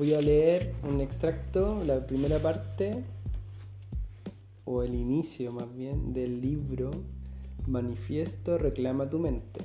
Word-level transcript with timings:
Voy 0.00 0.14
a 0.14 0.20
leer 0.22 0.72
un 0.82 1.02
extracto, 1.02 1.84
la 1.84 2.06
primera 2.06 2.38
parte, 2.38 3.04
o 4.64 4.82
el 4.82 4.94
inicio 4.94 5.52
más 5.52 5.70
bien, 5.74 6.14
del 6.14 6.40
libro 6.40 6.90
Manifiesto 7.66 8.56
Reclama 8.56 9.10
tu 9.10 9.18
mente. 9.18 9.60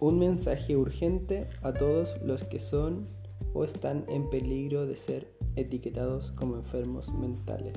Un 0.00 0.18
mensaje 0.18 0.76
urgente 0.76 1.46
a 1.62 1.72
todos 1.72 2.20
los 2.24 2.42
que 2.42 2.58
son 2.58 3.06
o 3.54 3.62
están 3.62 4.04
en 4.08 4.28
peligro 4.30 4.84
de 4.84 4.96
ser 4.96 5.28
etiquetados 5.54 6.32
como 6.32 6.56
enfermos 6.56 7.08
mentales. 7.14 7.74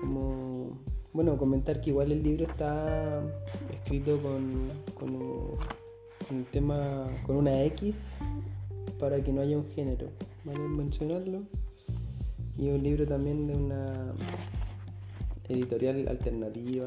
Como, 0.00 0.70
bueno, 1.12 1.36
comentar 1.36 1.82
que 1.82 1.90
igual 1.90 2.12
el 2.12 2.22
libro 2.22 2.46
está 2.46 3.22
escrito 3.74 4.22
con, 4.22 4.70
con, 4.94 5.58
el 6.30 6.46
tema, 6.46 7.10
con 7.26 7.36
una 7.36 7.62
X 7.64 7.94
para 8.98 9.22
que 9.22 9.32
no 9.32 9.40
haya 9.40 9.56
un 9.56 9.66
género, 9.66 10.08
¿vale? 10.44 10.60
Mencionarlo. 10.60 11.42
Y 12.56 12.70
un 12.70 12.82
libro 12.82 13.06
también 13.06 13.46
de 13.46 13.54
una 13.54 14.14
editorial 15.48 16.08
alternativa. 16.08 16.86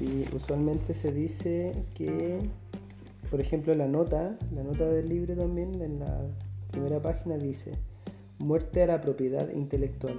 Y 0.00 0.34
usualmente 0.34 0.92
se 0.92 1.12
dice 1.12 1.72
que, 1.94 2.38
por 3.30 3.40
ejemplo, 3.40 3.74
la 3.74 3.86
nota, 3.86 4.36
la 4.54 4.62
nota 4.62 4.86
del 4.86 5.08
libro 5.08 5.34
también, 5.34 5.80
en 5.80 6.00
la 6.00 6.26
primera 6.70 7.00
página 7.00 7.38
dice, 7.38 7.72
muerte 8.38 8.82
a 8.82 8.86
la 8.86 9.00
propiedad 9.00 9.48
intelectual, 9.50 10.16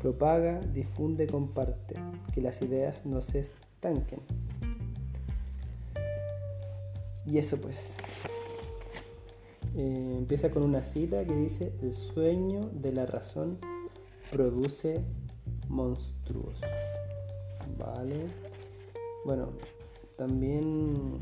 propaga, 0.00 0.60
difunde, 0.72 1.26
comparte, 1.26 1.94
que 2.32 2.40
las 2.40 2.60
ideas 2.62 3.04
no 3.06 3.22
se 3.22 3.40
estanquen. 3.40 4.20
Y 7.26 7.38
eso 7.38 7.56
pues. 7.56 7.96
Eh, 9.78 10.14
empieza 10.16 10.50
con 10.50 10.62
una 10.62 10.82
cita 10.82 11.22
que 11.26 11.36
dice, 11.36 11.70
el 11.82 11.92
sueño 11.92 12.70
de 12.72 12.92
la 12.92 13.04
razón 13.04 13.58
produce 14.30 15.04
monstruos. 15.68 16.58
Vale. 17.78 18.24
Bueno, 19.26 19.50
también 20.16 21.18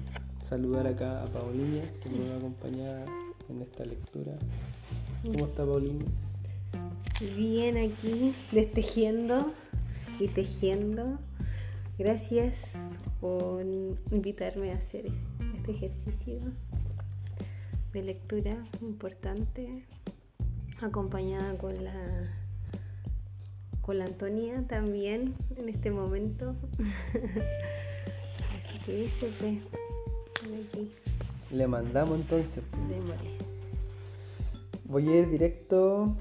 saludar 0.48 0.86
acá 0.86 1.24
a 1.24 1.26
Paulina, 1.26 1.82
que 2.00 2.08
me 2.10 2.28
va 2.28 2.34
a 2.34 2.38
acompañar 2.38 3.06
en 3.48 3.60
esta 3.60 3.84
lectura. 3.84 4.36
¿Cómo 5.24 5.46
está 5.46 5.66
Paulina? 5.66 6.04
Bien 7.36 7.76
aquí, 7.76 8.34
destejiendo 8.52 9.52
y 10.20 10.28
tejiendo. 10.28 11.18
Gracias 11.98 12.54
por 13.20 13.64
invitarme 14.12 14.70
a 14.70 14.76
hacer 14.76 15.06
este 15.56 15.72
ejercicio 15.72 16.38
de 17.94 18.02
lectura 18.02 18.56
importante, 18.82 19.86
acompañada 20.82 21.56
con 21.56 21.84
la 21.84 21.94
con 23.82 23.98
la 23.98 24.06
Antonia 24.06 24.66
también 24.66 25.34
en 25.56 25.68
este 25.68 25.92
momento. 25.92 26.56
Así 28.58 28.78
que 28.80 28.96
dice 28.96 29.60
aquí. 30.72 30.92
Le 31.52 31.66
mandamos 31.68 32.18
entonces. 32.18 32.64
Voy 34.86 35.08
a 35.08 35.20
ir 35.20 35.30
directo 35.30 36.16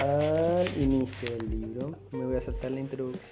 al 0.00 0.66
inicio 0.80 1.36
del 1.36 1.50
libro. 1.50 1.94
Me 2.12 2.24
voy 2.24 2.36
a 2.36 2.40
saltar 2.40 2.70
la 2.70 2.80
introducción. 2.80 3.22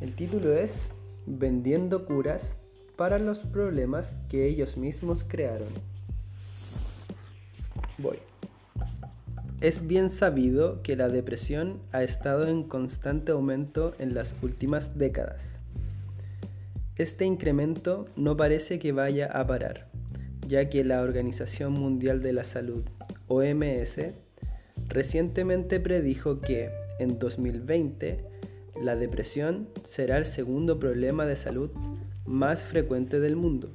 El 0.00 0.14
título 0.14 0.52
es 0.52 0.92
Vendiendo 1.26 2.06
curas 2.06 2.59
para 3.00 3.18
los 3.18 3.38
problemas 3.38 4.14
que 4.28 4.46
ellos 4.46 4.76
mismos 4.76 5.24
crearon. 5.26 5.68
Voy. 7.96 8.18
Es 9.62 9.86
bien 9.86 10.10
sabido 10.10 10.82
que 10.82 10.96
la 10.96 11.08
depresión 11.08 11.80
ha 11.92 12.02
estado 12.02 12.46
en 12.46 12.62
constante 12.62 13.32
aumento 13.32 13.94
en 13.98 14.12
las 14.12 14.34
últimas 14.42 14.98
décadas. 14.98 15.42
Este 16.96 17.24
incremento 17.24 18.04
no 18.16 18.36
parece 18.36 18.78
que 18.78 18.92
vaya 18.92 19.28
a 19.32 19.46
parar, 19.46 19.86
ya 20.46 20.68
que 20.68 20.84
la 20.84 21.00
Organización 21.00 21.72
Mundial 21.72 22.20
de 22.20 22.34
la 22.34 22.44
Salud, 22.44 22.84
OMS, 23.28 23.98
recientemente 24.88 25.80
predijo 25.80 26.42
que 26.42 26.68
en 26.98 27.18
2020 27.18 28.26
la 28.82 28.94
depresión 28.94 29.70
será 29.84 30.18
el 30.18 30.26
segundo 30.26 30.78
problema 30.78 31.24
de 31.24 31.36
salud 31.36 31.70
más 32.30 32.62
frecuente 32.62 33.18
del 33.18 33.34
mundo, 33.34 33.72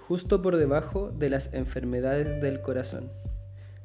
justo 0.00 0.42
por 0.42 0.56
debajo 0.56 1.12
de 1.12 1.30
las 1.30 1.54
enfermedades 1.54 2.42
del 2.42 2.60
corazón, 2.60 3.08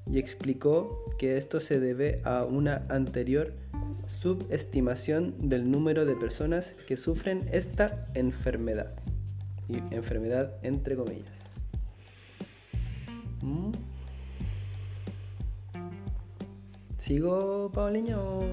y 0.07 0.17
explicó 0.17 1.05
que 1.19 1.37
esto 1.37 1.59
se 1.59 1.79
debe 1.79 2.21
a 2.23 2.43
una 2.43 2.87
anterior 2.89 3.53
subestimación 4.07 5.47
del 5.47 5.69
número 5.69 6.05
de 6.05 6.15
personas 6.15 6.73
que 6.87 6.97
sufren 6.97 7.47
esta 7.51 8.07
enfermedad, 8.15 8.95
y 9.69 9.77
enfermedad 9.93 10.55
entre 10.63 10.95
comillas. 10.95 11.39
¿Mm? 13.43 13.71
¿Sigo, 16.97 17.71
Paulinho? 17.71 18.39
o 18.39 18.43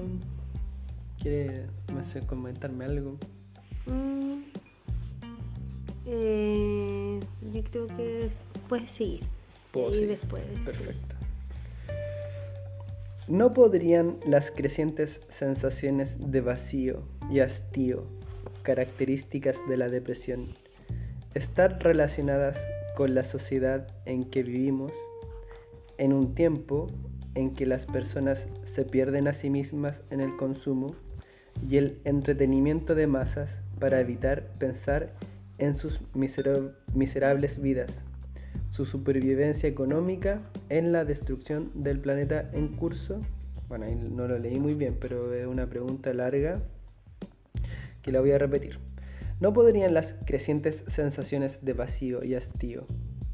quiere 1.19 1.65
comentarme 2.27 2.85
algo? 2.85 3.17
Mm. 3.87 4.58
Eh, 6.05 7.19
yo 7.53 7.63
creo 7.63 7.87
que 7.87 8.29
puedes 8.67 8.89
seguir. 8.89 9.21
Puedo 9.71 9.91
después. 9.91 10.43
Perfecto. 10.65 11.15
¿No 13.27 13.53
podrían 13.53 14.15
las 14.25 14.49
crecientes 14.49 15.21
sensaciones 15.29 16.31
de 16.31 16.41
vacío 16.41 17.03
y 17.29 17.41
hastío, 17.41 18.03
características 18.63 19.57
de 19.69 19.77
la 19.77 19.87
depresión, 19.87 20.47
estar 21.35 21.77
relacionadas 21.83 22.57
con 22.95 23.13
la 23.13 23.23
sociedad 23.23 23.87
en 24.05 24.23
que 24.23 24.41
vivimos 24.41 24.91
en 25.99 26.13
un 26.13 26.33
tiempo 26.33 26.87
en 27.35 27.53
que 27.53 27.65
las 27.65 27.85
personas 27.85 28.47
se 28.65 28.83
pierden 28.83 29.27
a 29.27 29.33
sí 29.33 29.49
mismas 29.49 30.01
en 30.09 30.21
el 30.21 30.35
consumo 30.35 30.95
y 31.69 31.77
el 31.77 31.99
entretenimiento 32.05 32.95
de 32.95 33.07
masas 33.07 33.59
para 33.79 33.99
evitar 33.99 34.47
pensar 34.57 35.13
en 35.59 35.75
sus 35.75 35.99
miserables 36.13 37.61
vidas, 37.61 37.91
su 38.69 38.85
supervivencia 38.85 39.69
económica 39.69 40.41
en 40.69 40.91
la 40.91 41.05
destrucción 41.05 41.71
del 41.75 41.99
planeta 41.99 42.49
en 42.53 42.69
curso. 42.69 43.21
Bueno, 43.67 43.85
ahí 43.85 43.95
no 43.95 44.27
lo 44.27 44.39
leí 44.39 44.59
muy 44.59 44.73
bien, 44.73 44.97
pero 44.99 45.33
es 45.33 45.45
una 45.45 45.67
pregunta 45.67 46.13
larga 46.13 46.61
que 48.01 48.11
la 48.11 48.19
voy 48.19 48.31
a 48.31 48.37
repetir. 48.37 48.79
¿No 49.39 49.53
podrían 49.53 49.93
las 49.93 50.15
crecientes 50.25 50.83
sensaciones 50.87 51.63
de 51.63 51.73
vacío 51.73 52.23
y 52.23 52.35
hastío, 52.35 52.87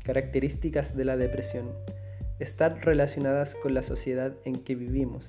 características 0.04 0.96
de 0.96 1.06
la 1.06 1.18
depresión, 1.18 1.72
estar 2.40 2.86
relacionadas 2.86 3.56
con 3.56 3.74
la 3.74 3.82
sociedad 3.82 4.36
en 4.44 4.56
que 4.56 4.76
vivimos, 4.76 5.26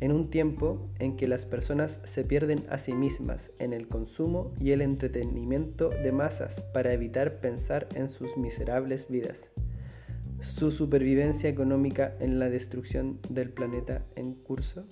en 0.00 0.12
un 0.12 0.30
tiempo 0.30 0.88
en 0.98 1.16
que 1.16 1.26
las 1.26 1.44
personas 1.44 2.00
se 2.04 2.24
pierden 2.24 2.64
a 2.70 2.78
sí 2.78 2.92
mismas 2.92 3.50
en 3.58 3.72
el 3.72 3.88
consumo 3.88 4.52
y 4.60 4.70
el 4.70 4.80
entretenimiento 4.80 5.90
de 5.90 6.12
masas 6.12 6.60
para 6.72 6.92
evitar 6.92 7.40
pensar 7.40 7.88
en 7.94 8.08
sus 8.08 8.36
miserables 8.36 9.08
vidas, 9.08 9.38
su 10.40 10.70
supervivencia 10.70 11.50
económica 11.50 12.14
en 12.20 12.38
la 12.38 12.48
destrucción 12.48 13.18
del 13.28 13.50
planeta 13.50 14.04
en 14.14 14.34
curso. 14.34 14.84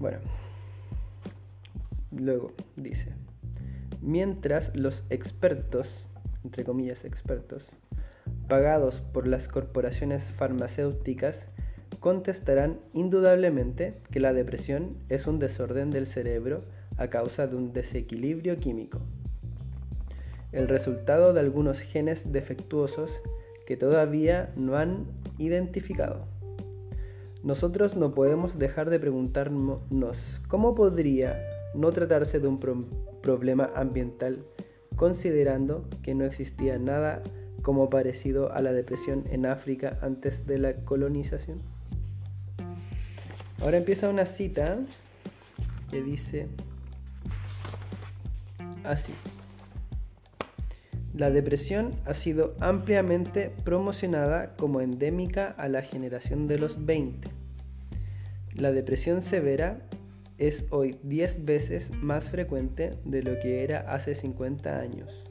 Bueno, 0.00 0.18
luego 2.10 2.52
dice, 2.74 3.14
mientras 4.02 4.74
los 4.74 5.04
expertos, 5.08 6.04
entre 6.44 6.64
comillas 6.64 7.04
expertos, 7.04 7.68
pagados 8.48 9.00
por 9.00 9.26
las 9.26 9.48
corporaciones 9.48 10.22
farmacéuticas, 10.36 11.46
contestarán 12.06 12.78
indudablemente 12.92 13.94
que 14.12 14.20
la 14.20 14.32
depresión 14.32 14.96
es 15.08 15.26
un 15.26 15.40
desorden 15.40 15.90
del 15.90 16.06
cerebro 16.06 16.62
a 16.98 17.08
causa 17.08 17.48
de 17.48 17.56
un 17.56 17.72
desequilibrio 17.72 18.60
químico, 18.60 19.00
el 20.52 20.68
resultado 20.68 21.32
de 21.32 21.40
algunos 21.40 21.80
genes 21.80 22.30
defectuosos 22.30 23.10
que 23.66 23.76
todavía 23.76 24.52
no 24.54 24.76
han 24.76 25.06
identificado. 25.38 26.28
Nosotros 27.42 27.96
no 27.96 28.14
podemos 28.14 28.56
dejar 28.56 28.88
de 28.88 29.00
preguntarnos 29.00 30.40
cómo 30.46 30.76
podría 30.76 31.42
no 31.74 31.90
tratarse 31.90 32.38
de 32.38 32.46
un 32.46 32.60
problema 33.20 33.72
ambiental 33.74 34.44
considerando 34.94 35.88
que 36.04 36.14
no 36.14 36.24
existía 36.24 36.78
nada 36.78 37.24
como 37.62 37.90
parecido 37.90 38.52
a 38.52 38.62
la 38.62 38.72
depresión 38.72 39.24
en 39.28 39.44
África 39.44 39.98
antes 40.02 40.46
de 40.46 40.58
la 40.58 40.76
colonización. 40.84 41.74
Ahora 43.66 43.78
empieza 43.78 44.08
una 44.08 44.26
cita 44.26 44.78
que 45.90 46.00
dice 46.00 46.46
así. 48.84 49.12
La 51.12 51.30
depresión 51.30 51.90
ha 52.04 52.14
sido 52.14 52.54
ampliamente 52.60 53.50
promocionada 53.64 54.54
como 54.54 54.80
endémica 54.80 55.48
a 55.58 55.68
la 55.68 55.82
generación 55.82 56.46
de 56.46 56.60
los 56.60 56.86
20. 56.86 57.28
La 58.54 58.70
depresión 58.70 59.20
severa 59.20 59.80
es 60.38 60.66
hoy 60.70 61.00
10 61.02 61.44
veces 61.44 61.90
más 61.90 62.30
frecuente 62.30 62.90
de 63.04 63.24
lo 63.24 63.36
que 63.40 63.64
era 63.64 63.92
hace 63.92 64.14
50 64.14 64.78
años 64.78 65.24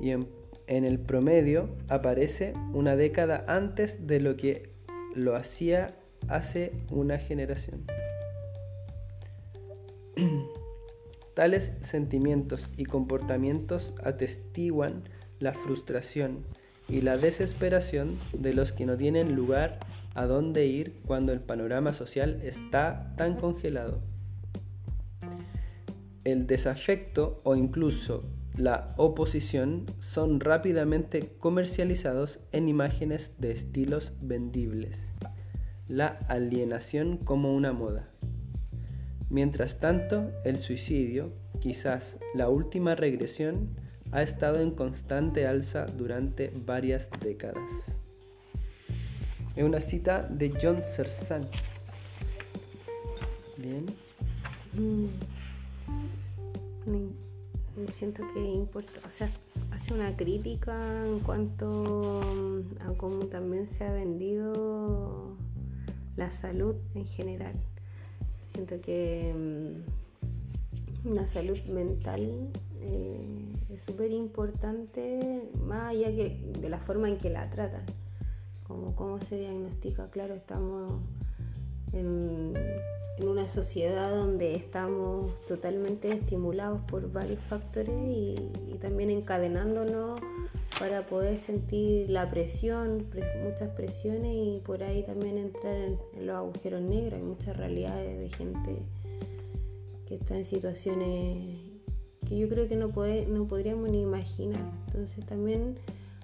y 0.00 0.10
en, 0.10 0.26
en, 0.66 0.84
el 0.84 0.98
promedio 0.98 1.68
aparece 1.86 2.54
una 2.72 2.96
década 2.96 3.44
antes 3.46 4.04
de 4.08 4.18
lo 4.18 4.36
que 4.36 4.72
lo 5.14 5.36
hacía 5.36 5.94
hace 6.28 6.72
una 6.90 7.18
generación. 7.18 7.84
Tales 11.34 11.72
sentimientos 11.80 12.68
y 12.76 12.84
comportamientos 12.84 13.94
atestiguan 14.04 15.04
la 15.40 15.52
frustración 15.52 16.44
y 16.88 17.00
la 17.00 17.16
desesperación 17.16 18.16
de 18.32 18.54
los 18.54 18.72
que 18.72 18.86
no 18.86 18.96
tienen 18.96 19.34
lugar 19.34 19.80
a 20.14 20.26
dónde 20.26 20.66
ir 20.66 21.00
cuando 21.06 21.32
el 21.32 21.40
panorama 21.40 21.92
social 21.92 22.40
está 22.42 23.14
tan 23.16 23.36
congelado. 23.36 24.00
El 26.24 26.46
desafecto 26.46 27.40
o 27.44 27.56
incluso 27.56 28.24
la 28.56 28.94
oposición 28.98 29.86
son 29.98 30.38
rápidamente 30.38 31.32
comercializados 31.38 32.40
en 32.52 32.68
imágenes 32.68 33.32
de 33.38 33.50
estilos 33.50 34.12
vendibles. 34.20 34.98
La 35.92 36.06
alienación 36.28 37.18
como 37.18 37.54
una 37.54 37.74
moda. 37.74 38.08
Mientras 39.28 39.78
tanto, 39.78 40.30
el 40.42 40.56
suicidio, 40.56 41.34
quizás 41.60 42.16
la 42.32 42.48
última 42.48 42.94
regresión, 42.94 43.76
ha 44.10 44.22
estado 44.22 44.62
en 44.62 44.70
constante 44.70 45.46
alza 45.46 45.84
durante 45.84 46.50
varias 46.64 47.10
décadas. 47.20 47.70
Es 49.54 49.62
una 49.62 49.80
cita 49.80 50.22
de 50.22 50.50
John 50.62 50.82
Searson. 50.82 51.46
Bien. 53.58 53.84
Mm. 54.72 55.08
Siento 57.92 58.22
que 58.32 58.40
importa, 58.40 58.92
o 59.06 59.10
sea, 59.10 59.28
hace 59.72 59.92
una 59.92 60.16
crítica 60.16 61.06
en 61.06 61.20
cuanto 61.20 62.22
a 62.80 62.92
cómo 62.96 63.26
también 63.26 63.68
se 63.68 63.84
ha 63.84 63.92
vendido 63.92 65.36
la 66.16 66.30
salud 66.30 66.76
en 66.94 67.06
general. 67.06 67.54
Siento 68.46 68.80
que 68.80 69.32
mm, 71.04 71.14
la 71.14 71.26
salud 71.26 71.58
mental 71.64 72.48
eh, 72.80 73.52
es 73.70 73.82
súper 73.82 74.12
importante, 74.12 75.42
más 75.66 75.90
allá 75.90 76.08
que 76.08 76.52
de 76.60 76.68
la 76.68 76.78
forma 76.78 77.08
en 77.08 77.18
que 77.18 77.30
la 77.30 77.48
tratan, 77.50 77.84
como 78.66 78.94
cómo 78.94 79.20
se 79.20 79.36
diagnostica. 79.38 80.10
Claro, 80.10 80.34
estamos 80.34 81.00
en, 81.92 82.54
una 83.22 83.46
sociedad 83.46 84.10
donde 84.10 84.54
estamos 84.54 85.40
totalmente 85.46 86.10
estimulados 86.10 86.80
por 86.88 87.12
varios 87.12 87.38
factores 87.40 87.94
y, 88.08 88.34
también 88.80 89.10
encadenándonos 89.10 90.20
para 90.78 91.06
poder 91.06 91.38
sentir 91.38 92.10
la 92.10 92.28
presión, 92.30 93.06
muchas 93.42 93.70
presiones 93.70 94.32
y 94.34 94.60
por 94.64 94.82
ahí 94.82 95.02
también 95.02 95.38
entrar 95.38 95.74
en, 95.74 95.98
los 96.26 96.36
agujeros 96.36 96.82
negros. 96.82 97.14
Hay 97.14 97.22
muchas 97.22 97.56
realidades 97.56 98.18
de 98.18 98.28
gente 98.30 98.82
que 100.06 100.16
está 100.16 100.36
en 100.36 100.44
situaciones 100.44 101.58
que 102.26 102.38
yo 102.38 102.48
creo 102.48 102.68
que 102.68 102.76
no, 102.76 102.88
no 102.88 103.48
podríamos 103.48 103.90
ni 103.90 104.02
imaginar. 104.02 104.72
Entonces 104.86 105.24
también 105.26 105.76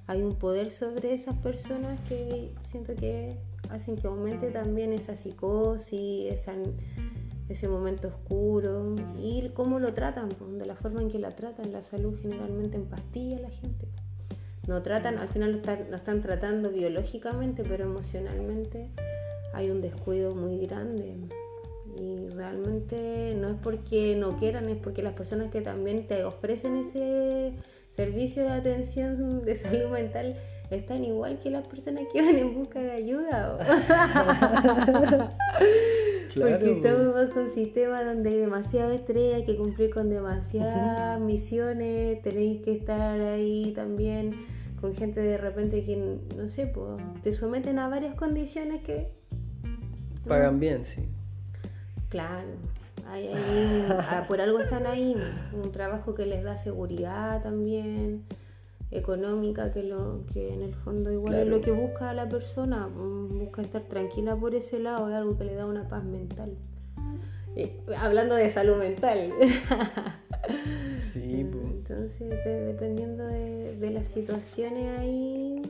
hay 0.07 0.23
un 0.23 0.35
poder 0.35 0.71
sobre 0.71 1.13
esas 1.13 1.37
personas 1.37 2.01
que 2.09 2.53
siento 2.67 2.95
que 2.95 3.37
hacen 3.71 3.97
que 3.97 4.07
aumente 4.07 4.51
también 4.51 4.93
esa 4.93 5.17
psicosis, 5.17 6.33
ese 7.49 7.69
momento 7.69 8.09
oscuro 8.09 8.95
y 9.19 9.49
cómo 9.55 9.79
lo 9.79 9.93
tratan, 9.93 10.31
de 10.59 10.67
la 10.67 10.77
forma 10.77 11.03
en 11.03 11.09
que 11.09 11.19
la 11.19 11.33
tratan. 11.33 11.73
La 11.73 11.83
salud 11.83 12.17
generalmente 12.21 12.77
en 12.77 12.87
pastilla 12.87 13.39
la 13.41 13.51
gente. 13.51 13.89
No 14.69 14.83
tratan, 14.83 15.17
al 15.17 15.29
final 15.29 15.53
lo 15.53 15.57
están, 15.57 15.87
lo 15.91 15.97
están 15.97 16.21
tratando 16.21 16.71
biológicamente, 16.71 17.65
pero 17.67 17.85
emocionalmente 17.85 18.91
hay 19.55 19.71
un 19.71 19.81
descuido 19.81 20.35
muy 20.35 20.59
grande. 20.59 21.15
Y 21.99 22.29
realmente 22.35 23.35
no 23.41 23.49
es 23.49 23.57
porque 23.63 24.15
no 24.15 24.37
quieran, 24.37 24.69
es 24.69 24.77
porque 24.77 25.03
las 25.03 25.15
personas 25.15 25.51
que 25.51 25.63
también 25.63 26.07
te 26.07 26.23
ofrecen 26.23 26.77
ese 26.77 27.55
servicio 27.89 28.43
de 28.43 28.51
atención 28.51 29.43
de 29.43 29.57
salud 29.57 29.89
mental 29.91 30.37
están 30.71 31.03
igual 31.03 31.39
que 31.39 31.49
las 31.49 31.67
personas 31.67 32.05
que 32.13 32.21
van 32.21 32.37
en 32.37 32.55
busca 32.55 32.79
de 32.79 32.91
ayuda. 32.93 33.57
Porque 36.35 36.73
estamos 36.73 37.15
bajo 37.15 37.41
un 37.41 37.49
sistema 37.49 38.05
donde 38.05 38.29
hay 38.31 38.37
demasiado 38.37 38.93
estrés, 38.93 39.35
hay 39.35 39.45
que 39.45 39.57
cumplir 39.57 39.91
con 39.91 40.09
demasiadas 40.09 41.19
misiones, 41.21 42.23
tenéis 42.23 42.63
que 42.63 42.73
estar 42.75 43.19
ahí 43.21 43.73
también 43.75 44.35
con 44.81 44.95
gente 44.95 45.21
de 45.21 45.39
repente 45.39 45.83
que, 45.83 46.19
no 46.37 46.49
sé, 46.49 46.67
pues, 46.67 47.03
te 47.23 47.33
someten 47.33 47.79
a 47.79 47.89
varias 47.89 48.15
condiciones 48.15 48.83
que... 48.83 49.13
Pagan 50.27 50.61
bien, 50.61 50.85
sí. 50.85 51.09
Claro, 52.09 52.49
ah, 53.07 54.25
por 54.29 54.41
algo 54.41 54.61
están 54.61 54.87
ahí, 54.87 55.17
un 55.53 55.73
trabajo 55.73 56.15
que 56.15 56.27
les 56.27 56.43
da 56.43 56.57
seguridad 56.57 57.43
también, 57.43 58.25
económica, 58.91 59.73
que, 59.73 59.83
lo, 59.83 60.25
que 60.33 60.55
en 60.55 60.63
el 60.63 60.75
fondo 60.75 61.13
igual 61.13 61.35
es 61.35 61.47
lo 61.47 61.61
que 61.61 61.71
busca 61.71 62.13
la 62.15 62.29
persona, 62.29 62.87
busca 62.87 63.63
estar 63.63 63.83
tranquila 63.83 64.37
por 64.37 64.55
ese 64.55 64.79
lado, 64.79 65.09
es 65.09 65.15
algo 65.15 65.37
que 65.37 65.45
le 65.45 65.55
da 65.55 65.67
una 65.67 65.89
paz 65.89 66.05
mental. 66.05 66.57
Hablando 67.99 68.37
de 68.37 68.49
salud 68.49 68.77
mental. 68.77 69.33
sí, 71.13 71.45
Entonces, 71.89 72.29
dependiendo 72.45 73.25
de, 73.27 73.91
las 73.91 74.09
situaciones 74.09 74.99
ahí 74.99 75.63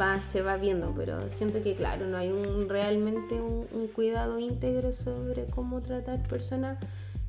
va, 0.00 0.18
se 0.18 0.42
va 0.42 0.56
viendo, 0.56 0.92
pero 0.96 1.30
siento 1.30 1.62
que 1.62 1.76
claro, 1.76 2.08
no 2.08 2.16
hay 2.16 2.32
un 2.32 2.68
realmente 2.68 3.40
un, 3.40 3.86
cuidado 3.94 4.40
íntegro 4.40 4.90
sobre 4.90 5.44
cómo 5.44 5.80
tratar 5.80 6.26
personas 6.26 6.78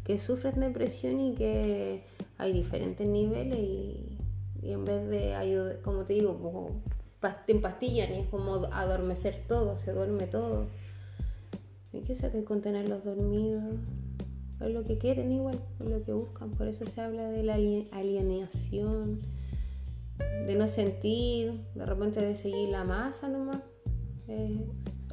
que 0.03 0.17
sufren 0.17 0.60
depresión 0.60 1.19
y 1.19 1.36
que 1.36 2.01
hay 2.39 2.51
diferentes 2.51 3.07
niveles 3.07 3.60
y, 3.60 4.17
en 4.63 4.84
vez 4.84 5.07
de 5.07 5.36
ayudar, 5.36 5.79
como 5.81 6.03
te 6.03 6.13
digo, 6.13 6.36
como 6.39 6.72
te 7.46 7.51
empastillan 7.51 8.15
y 8.15 8.19
es 8.22 8.27
como 8.27 8.55
adormecer 8.72 9.43
todo, 9.48 9.77
se 9.77 9.93
duerme 9.93 10.25
todo. 10.25 10.65
¿Y 11.93 12.01
qué 12.01 12.15
sabe 12.15 12.43
con 12.43 12.62
tenerlos 12.62 13.03
dormidos? 13.03 13.75
Es 14.62 14.72
lo 14.72 14.84
que 14.84 14.98
quieren 14.98 15.32
igual, 15.32 15.60
es 15.80 15.86
lo 15.86 16.04
que 16.04 16.14
buscan, 16.14 16.52
por 16.52 16.68
eso 16.68 16.86
se 16.86 17.00
habla 17.00 17.30
de 17.30 17.44
la 17.44 17.56
alienación 17.92 19.22
de 20.48 20.56
no 20.56 20.68
sentir, 20.68 21.62
de 21.76 21.86
repente 21.86 22.26
de 22.26 22.36
seguir 22.36 22.70
la 22.70 22.84
masa 22.84 23.30
nomás. 23.30 23.60
Eh, 24.28 24.66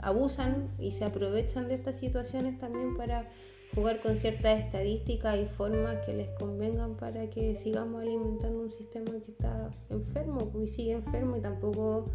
abusan 0.03 0.71
y 0.79 0.93
se 0.93 1.05
aprovechan 1.05 1.69
de 1.69 1.75
estas 1.75 1.97
situaciones 1.97 2.59
también 2.59 2.97
para 2.97 3.29
jugar 3.75 4.01
con 4.01 4.17
ciertas 4.17 4.61
estadísticas 4.61 5.39
y 5.39 5.47
formas 5.47 6.05
que 6.07 6.15
les 6.15 6.29
convengan 6.39 6.97
para 6.97 7.29
que 7.29 7.57
sigamos 7.57 8.03
alimentando 8.03 8.63
un 8.63 8.71
sistema 8.71 9.13
que 9.25 9.33
está 9.33 9.71
enfermo 9.91 10.53
y 10.63 10.69
sigue 10.69 10.93
enfermo 10.93 11.37
y 11.37 11.41
tampoco 11.41 12.07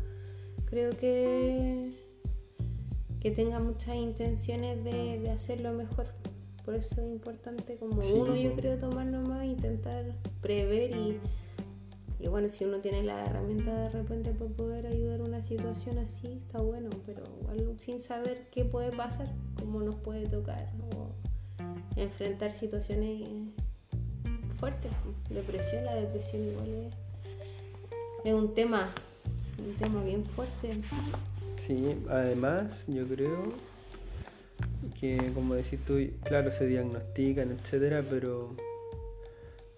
creo 0.66 0.92
que 0.92 1.92
que 3.20 3.32
tenga 3.32 3.60
muchas 3.60 3.96
intenciones 3.96 4.84
de, 4.84 5.30
hacerlo 5.30 5.74
mejor. 5.74 6.08
Por 6.70 6.78
eso 6.78 7.02
es 7.02 7.08
importante 7.12 7.78
como 7.78 8.00
uno 8.00 8.36
yo 8.36 8.54
creo 8.54 8.78
tomar 8.78 9.08
nomás, 9.08 9.44
intentar 9.44 10.06
prever 10.40 10.92
y 10.92 11.18
y 12.20 12.28
bueno, 12.28 12.48
si 12.48 12.64
uno 12.64 12.78
tiene 12.78 13.02
la 13.02 13.26
herramienta 13.26 13.74
de 13.74 13.90
repente 13.90 14.34
para 14.34 14.52
poder 14.52 14.86
ayudar 14.86 15.22
a 15.22 15.24
una 15.24 15.42
situación 15.42 15.98
así, 15.98 16.28
está 16.46 16.62
bueno, 16.62 16.92
pero 17.08 17.24
igual 17.42 17.76
sin 17.80 18.04
saber 18.04 18.46
qué 18.52 18.66
puede 18.66 18.92
pasar, 18.92 19.28
cómo 19.58 19.82
nos 19.82 19.96
puede 19.96 20.28
tocar, 20.28 20.72
o 20.96 21.08
enfrentar 21.96 22.54
situaciones 22.54 23.28
fuertes. 24.60 24.92
Depresión, 25.32 25.86
la 25.86 25.96
depresión 25.96 26.44
igual 26.50 26.92
es, 28.26 28.34
un 28.36 28.54
tema, 28.54 28.94
un 29.58 29.74
tema 29.74 30.04
bien 30.04 30.24
fuerte. 30.24 30.80
Sí, 31.66 31.98
además 32.10 32.86
yo 32.88 33.08
creo 33.08 33.48
que 35.00 35.32
como 35.34 35.56
decís 35.56 35.80
tú, 35.86 35.98
claro, 36.24 36.52
se 36.52 36.68
diagnostican, 36.68 37.52
etcétera, 37.52 38.04
pero 38.10 38.54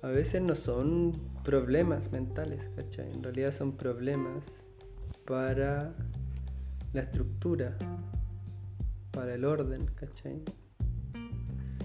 a 0.02 0.08
veces 0.08 0.42
no 0.42 0.56
son 0.56 1.20
problemas 1.44 2.12
mentales, 2.12 2.70
¿cachai? 2.76 3.12
En 3.12 3.24
realidad 3.24 3.52
son 3.52 3.74
problemas 3.74 4.44
para 5.26 5.94
la 6.94 7.02
estructura, 7.02 7.78
para 9.12 9.36
el 9.36 9.46
orden, 9.46 9.86
¿cachai? 9.96 10.42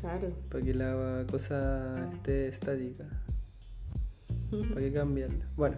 Claro. 0.01 0.31
Para 0.51 0.65
que 0.65 0.75
la 0.75 1.25
cosa 1.31 2.11
esté 2.15 2.49
estática. 2.49 3.05
¿Para 4.51 4.81
qué 4.81 4.93
cambiarla? 4.93 5.45
Bueno, 5.57 5.77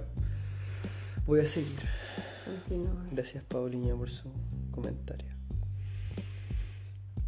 voy 1.27 1.41
a 1.41 1.47
seguir. 1.47 1.79
Gracias 3.11 3.45
Paulinha 3.45 3.95
por 3.95 4.11
su 4.11 4.31
comentario. 4.71 5.38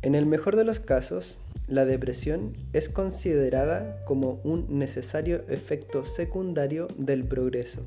En 0.02 0.14
el 0.14 0.24
mejor 0.24 0.56
de 0.56 0.64
los 0.64 0.80
casos, 0.80 1.36
la 1.68 1.84
depresión 1.84 2.56
es 2.72 2.88
considerada 2.88 4.02
como 4.06 4.40
un 4.44 4.78
necesario 4.78 5.42
efecto 5.48 6.06
secundario 6.06 6.88
del 6.96 7.22
progreso, 7.24 7.82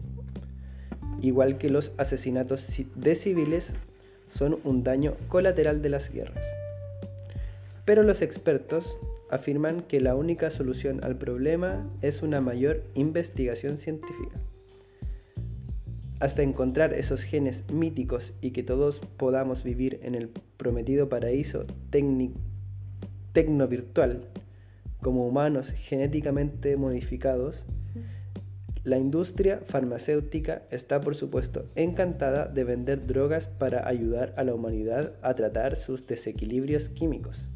igual 1.22 1.58
que 1.58 1.72
los 1.72 1.92
asesinatos 1.98 2.68
de 2.94 3.16
civiles 3.16 3.74
son 4.28 4.60
un 4.64 4.84
daño 4.84 5.16
colateral 5.28 5.82
de 5.82 5.90
las 5.90 6.12
guerras. 6.12 6.46
Pero 7.84 8.04
los 8.04 8.22
expertos 8.22 8.96
afirman 9.32 9.82
que 9.82 10.00
la 10.00 10.16
única 10.16 10.52
solución 10.52 11.04
al 11.04 11.18
problema 11.18 11.90
es 12.04 12.22
una 12.22 12.42
mayor 12.42 12.84
investigación 12.94 13.80
científica. 13.80 14.38
Hasta 16.24 16.42
encontrar 16.42 16.94
esos 16.94 17.24
genes 17.24 17.70
míticos 17.70 18.32
y 18.40 18.52
que 18.52 18.64
todos 18.64 19.02
podamos 19.18 19.66
vivir 19.66 20.00
en 20.04 20.16
el 20.16 20.30
prometido 20.56 21.10
paraíso 21.10 21.66
tecno-virtual. 23.34 24.24
Como 25.02 25.28
humanos 25.28 25.72
genéticamente 25.72 26.78
modificados, 26.78 27.66
la 28.86 28.98
industria 28.98 29.64
farmacéutica 29.68 30.62
está 30.72 31.02
por 31.02 31.16
supuesto 31.16 31.66
encantada 31.76 32.46
de 32.46 32.64
vender 32.64 33.06
drogas 33.06 33.48
para 33.48 33.86
ayudar 33.86 34.34
a 34.38 34.46
la 34.46 34.54
humanidad 34.54 35.12
a 35.24 35.34
tratar 35.34 35.76
sus 35.76 36.08
desequilibrios 36.08 36.88
químicos. 36.88 37.50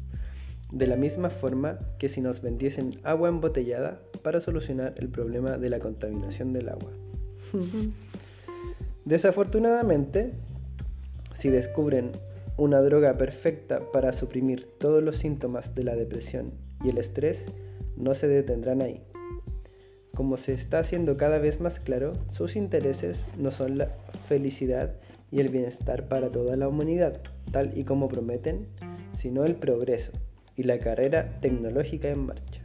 De 0.70 0.86
la 0.86 0.96
misma 0.96 1.30
forma 1.30 1.78
que 1.98 2.10
si 2.10 2.20
nos 2.20 2.42
vendiesen 2.42 3.00
agua 3.02 3.30
embotellada 3.30 4.02
para 4.22 4.40
solucionar 4.40 4.92
el 4.98 5.08
problema 5.08 5.56
de 5.56 5.70
la 5.70 5.78
contaminación 5.78 6.52
del 6.52 6.68
agua. 6.68 6.92
Desafortunadamente, 9.08 10.32
si 11.34 11.48
descubren 11.48 12.12
una 12.58 12.82
droga 12.82 13.16
perfecta 13.16 13.80
para 13.90 14.12
suprimir 14.12 14.68
todos 14.78 15.02
los 15.02 15.16
síntomas 15.16 15.74
de 15.74 15.82
la 15.82 15.96
depresión 15.96 16.52
y 16.84 16.90
el 16.90 16.98
estrés, 16.98 17.46
no 17.96 18.12
se 18.12 18.28
detendrán 18.28 18.82
ahí. 18.82 19.02
Como 20.14 20.36
se 20.36 20.52
está 20.52 20.80
haciendo 20.80 21.16
cada 21.16 21.38
vez 21.38 21.58
más 21.58 21.80
claro, 21.80 22.12
sus 22.28 22.54
intereses 22.54 23.24
no 23.38 23.50
son 23.50 23.78
la 23.78 23.86
felicidad 24.26 24.92
y 25.30 25.40
el 25.40 25.48
bienestar 25.48 26.06
para 26.08 26.28
toda 26.28 26.56
la 26.56 26.68
humanidad, 26.68 27.18
tal 27.50 27.78
y 27.78 27.84
como 27.84 28.08
prometen, 28.08 28.66
sino 29.16 29.46
el 29.46 29.54
progreso, 29.54 30.12
y 30.54 30.64
la 30.64 30.80
carrera 30.80 31.40
tecnológica 31.40 32.10
en 32.10 32.26
marcha. 32.26 32.60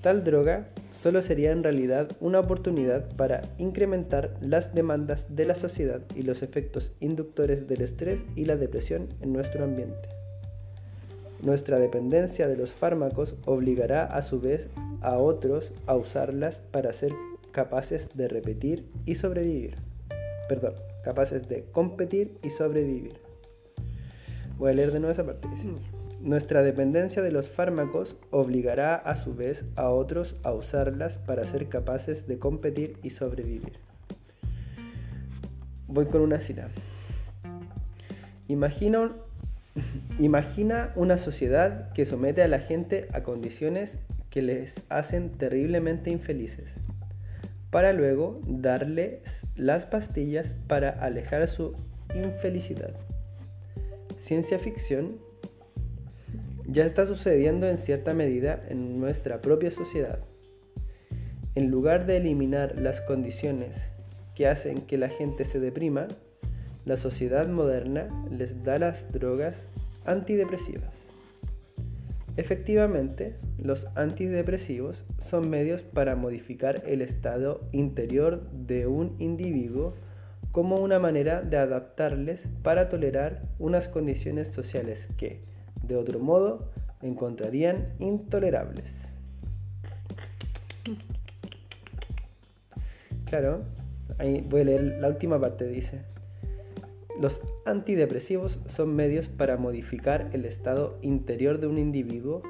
Tal 0.00 0.24
droga 0.24 0.68
solo 0.94 1.20
sería 1.22 1.52
en 1.52 1.62
realidad 1.62 2.08
una 2.20 2.40
oportunidad 2.40 3.14
para 3.16 3.42
incrementar 3.58 4.34
las 4.40 4.74
demandas 4.74 5.26
de 5.34 5.44
la 5.44 5.54
sociedad 5.54 6.00
y 6.14 6.22
los 6.22 6.42
efectos 6.42 6.92
inductores 7.00 7.68
del 7.68 7.82
estrés 7.82 8.20
y 8.36 8.44
la 8.44 8.56
depresión 8.56 9.06
en 9.20 9.32
nuestro 9.32 9.64
ambiente. 9.64 10.08
Nuestra 11.42 11.78
dependencia 11.78 12.48
de 12.48 12.56
los 12.56 12.70
fármacos 12.70 13.34
obligará 13.44 14.04
a 14.04 14.22
su 14.22 14.40
vez 14.40 14.68
a 15.02 15.18
otros 15.18 15.70
a 15.86 15.94
usarlas 15.94 16.62
para 16.70 16.92
ser 16.92 17.12
capaces 17.52 18.08
de 18.14 18.28
repetir 18.28 18.88
y 19.04 19.16
sobrevivir. 19.16 19.74
Perdón, 20.48 20.74
capaces 21.02 21.48
de 21.48 21.64
competir 21.72 22.38
y 22.42 22.50
sobrevivir. 22.50 23.18
Voy 24.56 24.70
a 24.70 24.74
leer 24.74 24.92
de 24.92 25.00
nuevo 25.00 25.12
esa 25.12 25.24
parte. 25.24 25.48
Nuestra 26.24 26.62
dependencia 26.62 27.20
de 27.20 27.30
los 27.30 27.50
fármacos 27.50 28.16
obligará 28.30 28.94
a 28.94 29.14
su 29.14 29.34
vez 29.34 29.62
a 29.76 29.90
otros 29.90 30.36
a 30.42 30.52
usarlas 30.52 31.18
para 31.18 31.44
ser 31.44 31.68
capaces 31.68 32.26
de 32.26 32.38
competir 32.38 32.96
y 33.02 33.10
sobrevivir. 33.10 33.74
Voy 35.86 36.06
con 36.06 36.22
una 36.22 36.40
cita. 36.40 36.70
Imagina, 38.48 39.12
una 40.96 41.18
sociedad 41.18 41.92
que 41.92 42.06
somete 42.06 42.42
a 42.42 42.48
la 42.48 42.60
gente 42.60 43.06
a 43.12 43.22
condiciones 43.22 43.98
que 44.30 44.40
les 44.40 44.76
hacen 44.88 45.28
terriblemente 45.28 46.08
infelices, 46.10 46.70
para 47.70 47.92
luego 47.92 48.40
darles 48.46 49.20
las 49.56 49.84
pastillas 49.84 50.54
para 50.68 50.88
alejar 50.88 51.46
su 51.48 51.74
infelicidad. 52.14 52.94
Ciencia 54.16 54.58
ficción 54.58 55.18
ya 56.66 56.84
está 56.84 57.06
sucediendo 57.06 57.68
en 57.68 57.78
cierta 57.78 58.14
medida 58.14 58.62
en 58.68 58.98
nuestra 58.98 59.40
propia 59.40 59.70
sociedad. 59.70 60.20
En 61.54 61.70
lugar 61.70 62.06
de 62.06 62.16
eliminar 62.16 62.80
las 62.80 63.00
condiciones 63.00 63.76
que 64.34 64.48
hacen 64.48 64.78
que 64.78 64.98
la 64.98 65.08
gente 65.08 65.44
se 65.44 65.60
deprima, 65.60 66.08
la 66.84 66.96
sociedad 66.96 67.48
moderna 67.48 68.08
les 68.30 68.62
da 68.64 68.78
las 68.78 69.10
drogas 69.12 69.66
antidepresivas. 70.04 70.94
Efectivamente, 72.36 73.36
los 73.58 73.86
antidepresivos 73.94 75.04
son 75.20 75.48
medios 75.48 75.82
para 75.82 76.16
modificar 76.16 76.82
el 76.84 77.00
estado 77.00 77.60
interior 77.70 78.50
de 78.50 78.88
un 78.88 79.14
individuo 79.20 79.94
como 80.50 80.76
una 80.76 80.98
manera 80.98 81.42
de 81.42 81.56
adaptarles 81.56 82.48
para 82.62 82.88
tolerar 82.88 83.42
unas 83.58 83.88
condiciones 83.88 84.48
sociales 84.48 85.08
que, 85.16 85.42
de 85.86 85.96
otro 85.96 86.18
modo, 86.18 86.68
encontrarían 87.02 87.94
intolerables. 87.98 88.92
Claro, 93.26 93.62
ahí 94.18 94.44
voy 94.48 94.62
a 94.62 94.64
leer 94.64 94.82
la 95.00 95.08
última 95.08 95.40
parte, 95.40 95.66
dice. 95.66 96.02
Los 97.20 97.40
antidepresivos 97.64 98.58
son 98.66 98.94
medios 98.94 99.28
para 99.28 99.56
modificar 99.56 100.30
el 100.32 100.44
estado 100.44 100.98
interior 101.02 101.60
de 101.60 101.68
un 101.68 101.78
individuo 101.78 102.42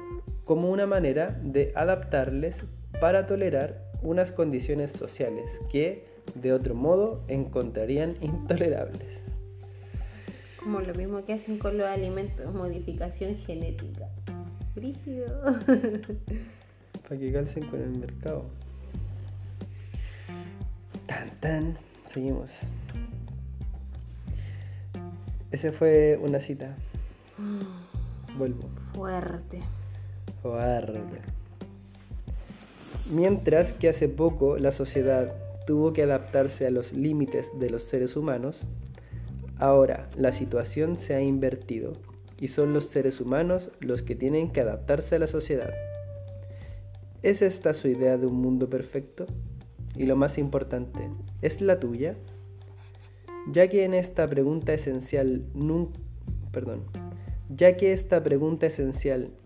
como 0.43 0.71
una 0.71 0.87
manera 0.87 1.39
de 1.43 1.71
adaptarles 1.75 2.63
para 2.99 3.27
tolerar 3.27 3.83
unas 4.01 4.31
condiciones 4.31 4.91
sociales 4.91 5.61
que, 5.71 6.05
de 6.35 6.53
otro 6.53 6.75
modo, 6.75 7.23
encontrarían 7.27 8.15
intolerables. 8.21 9.24
Como 10.65 10.81
lo 10.81 10.95
mismo 10.95 11.23
que 11.23 11.33
hacen 11.33 11.59
con 11.59 11.77
los 11.77 11.85
alimentos, 11.85 12.51
modificación 12.51 13.35
genética. 13.35 14.09
Brígido. 14.73 15.43
Para 17.03 17.19
que 17.19 17.31
calcen 17.31 17.67
con 17.67 17.83
el 17.83 17.99
mercado. 17.99 18.45
Tan 21.05 21.29
tan. 21.39 21.77
Seguimos. 22.11 22.49
Ese 25.51 25.71
fue 25.71 26.19
una 26.19 26.39
cita. 26.39 26.75
Vuelvo. 28.35 28.67
Fuerte. 28.95 29.61
Fuerte. 30.41 30.99
Mientras 33.11 33.71
que 33.73 33.89
hace 33.89 34.09
poco 34.09 34.57
la 34.57 34.71
sociedad 34.71 35.31
tuvo 35.67 35.93
que 35.93 36.01
adaptarse 36.01 36.65
a 36.65 36.71
los 36.71 36.91
límites 36.91 37.51
de 37.59 37.69
los 37.69 37.83
seres 37.83 38.15
humanos, 38.15 38.57
Ahora, 39.57 40.09
la 40.17 40.33
situación 40.33 40.97
se 40.97 41.15
ha 41.15 41.21
invertido 41.21 41.93
y 42.39 42.49
son 42.49 42.73
los 42.73 42.87
seres 42.87 43.21
humanos 43.21 43.71
los 43.79 44.01
que 44.01 44.13
tienen 44.13 44.51
que 44.51 44.59
adaptarse 44.59 45.15
a 45.15 45.19
la 45.19 45.27
sociedad. 45.27 45.73
¿Es 47.23 47.41
esta 47.41 47.73
su 47.73 47.87
idea 47.87 48.17
de 48.17 48.25
un 48.25 48.35
mundo 48.35 48.69
perfecto? 48.69 49.25
Y 49.95 50.07
lo 50.07 50.17
más 50.17 50.37
importante, 50.37 51.09
¿es 51.41 51.61
la 51.61 51.79
tuya? 51.79 52.17
Ya 53.47 53.69
que 53.69 53.85
esta 53.85 54.27
pregunta 54.27 54.73
esencial 54.73 55.45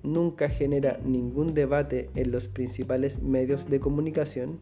nunca 0.01 0.49
genera 0.49 0.99
ningún 1.05 1.53
debate 1.53 2.09
en 2.15 2.31
los 2.31 2.47
principales 2.47 3.21
medios 3.21 3.69
de 3.69 3.79
comunicación, 3.79 4.59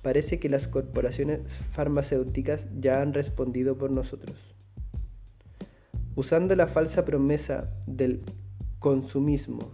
parece 0.00 0.38
que 0.38 0.48
las 0.48 0.66
corporaciones 0.66 1.40
farmacéuticas 1.72 2.66
ya 2.80 3.02
han 3.02 3.12
respondido 3.12 3.76
por 3.76 3.90
nosotros 3.90 4.57
usando 6.18 6.56
la 6.56 6.66
falsa 6.66 7.04
promesa 7.04 7.70
del 7.86 8.22
consumismo. 8.80 9.70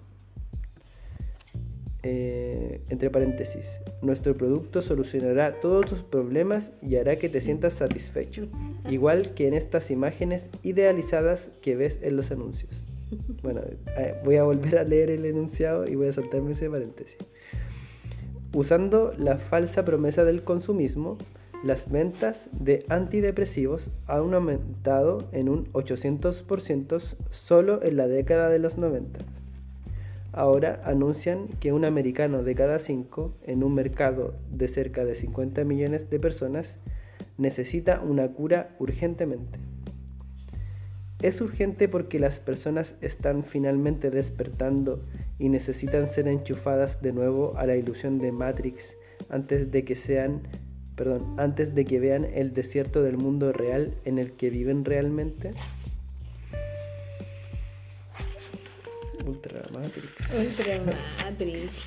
Eh, 2.02 2.82
entre 2.90 3.08
paréntesis, 3.08 3.80
nuestro 4.02 4.36
producto 4.36 4.82
solucionará 4.82 5.58
todos 5.60 5.86
tus 5.86 6.02
problemas 6.02 6.70
y 6.82 6.96
hará 6.96 7.16
que 7.16 7.30
te 7.30 7.40
sientas 7.40 7.72
satisfecho, 7.72 8.46
igual 8.90 9.32
que 9.32 9.48
en 9.48 9.54
estas 9.54 9.90
imágenes 9.90 10.50
idealizadas 10.62 11.48
que 11.62 11.76
ves 11.76 11.98
en 12.02 12.14
los 12.14 12.30
anuncios. 12.30 12.70
Bueno, 13.42 13.62
eh, 13.96 14.14
voy 14.22 14.36
a 14.36 14.44
volver 14.44 14.76
a 14.76 14.84
leer 14.84 15.08
el 15.08 15.24
enunciado 15.24 15.86
y 15.90 15.94
voy 15.94 16.08
a 16.08 16.12
saltarme 16.12 16.52
ese 16.52 16.68
paréntesis. 16.68 17.16
Usando 18.54 19.14
la 19.16 19.38
falsa 19.38 19.86
promesa 19.86 20.24
del 20.24 20.44
consumismo, 20.44 21.16
las 21.64 21.90
ventas 21.90 22.50
de 22.52 22.85
antidepresivos 22.90 23.90
han 24.06 24.35
aumentado 24.35 25.26
en 25.33 25.49
un 25.49 25.73
800% 25.73 27.16
solo 27.30 27.83
en 27.83 27.97
la 27.97 28.06
década 28.06 28.50
de 28.50 28.59
los 28.59 28.76
90. 28.76 29.18
Ahora 30.33 30.83
anuncian 30.85 31.49
que 31.61 31.73
un 31.73 31.87
americano 31.87 32.42
de 32.42 32.54
cada 32.54 32.78
cinco, 32.78 33.35
en 33.47 33.64
un 33.64 33.75
mercado 33.75 34.35
de 34.50 34.68
cerca 34.68 35.06
de 35.06 35.14
50 35.14 35.64
millones 35.64 36.11
de 36.11 36.21
personas, 36.21 36.76
necesita 37.38 38.02
una 38.02 38.28
cura 38.28 38.76
urgentemente. 38.78 39.59
Es 41.23 41.40
urgente 41.40 41.88
porque 41.88 42.18
las 42.18 42.40
personas 42.40 42.94
están 43.00 43.42
finalmente 43.42 44.11
despertando 44.11 45.02
y 45.38 45.49
necesitan 45.49 46.09
ser 46.09 46.28
enchufadas 46.28 47.00
de 47.00 47.12
nuevo 47.12 47.56
a 47.56 47.64
la 47.64 47.76
ilusión 47.76 48.18
de 48.18 48.33
Matrix 48.33 48.94
antes 49.30 49.71
de 49.71 49.85
que 49.85 49.94
sean, 49.94 50.42
perdón, 50.96 51.34
antes 51.38 51.74
de 51.74 51.84
que 51.84 52.00
vean 52.00 52.24
el 52.24 52.54
desierto 52.54 53.02
del 53.02 53.16
mundo 53.16 53.52
real 53.52 53.94
en 54.04 54.18
el 54.18 54.32
que 54.32 54.50
viven 54.50 54.84
realmente. 54.84 55.52
Ultra 59.26 59.62
Matrix. 59.72 60.08
Ultra 60.38 60.80
Matrix. 61.24 61.84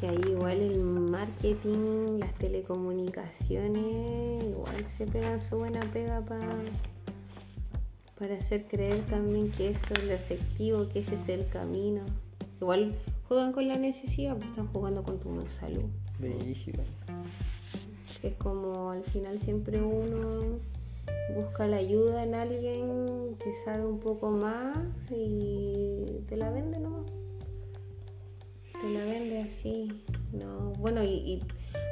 Que 0.00 0.08
ahí 0.08 0.20
igual 0.28 0.60
el 0.60 0.78
marketing, 0.78 2.18
las 2.20 2.32
telecomunicaciones, 2.34 4.44
igual 4.44 4.86
se 4.96 5.06
pegan 5.06 5.40
su 5.40 5.58
buena 5.58 5.80
pega 5.92 6.20
para 6.20 6.46
para 8.18 8.34
hacer 8.34 8.66
creer 8.66 9.04
también 9.06 9.50
que 9.52 9.70
eso 9.70 9.94
es 9.94 10.04
lo 10.04 10.12
efectivo, 10.12 10.88
que 10.88 11.00
ese 11.00 11.14
es 11.14 11.28
el 11.28 11.48
camino. 11.48 12.02
Igual 12.60 12.96
juegan 13.28 13.52
con 13.52 13.68
la 13.68 13.76
necesidad, 13.76 14.36
pues 14.36 14.48
están 14.48 14.68
jugando 14.68 15.02
con 15.02 15.20
tu 15.20 15.46
salud. 15.60 15.84
Es 18.22 18.34
como 18.36 18.90
al 18.90 19.04
final 19.04 19.38
siempre 19.38 19.80
uno 19.80 20.58
busca 21.36 21.66
la 21.66 21.76
ayuda 21.76 22.24
en 22.24 22.34
alguien 22.34 23.36
que 23.36 23.52
sabe 23.64 23.84
un 23.84 24.00
poco 24.00 24.30
más 24.30 24.78
y 25.10 26.24
te 26.26 26.36
la 26.36 26.50
vende 26.50 26.80
nomás. 26.80 27.06
Te 28.72 28.88
la 28.88 29.04
vende 29.04 29.40
así. 29.40 29.88
No, 30.32 30.70
bueno, 30.78 31.04
y, 31.04 31.42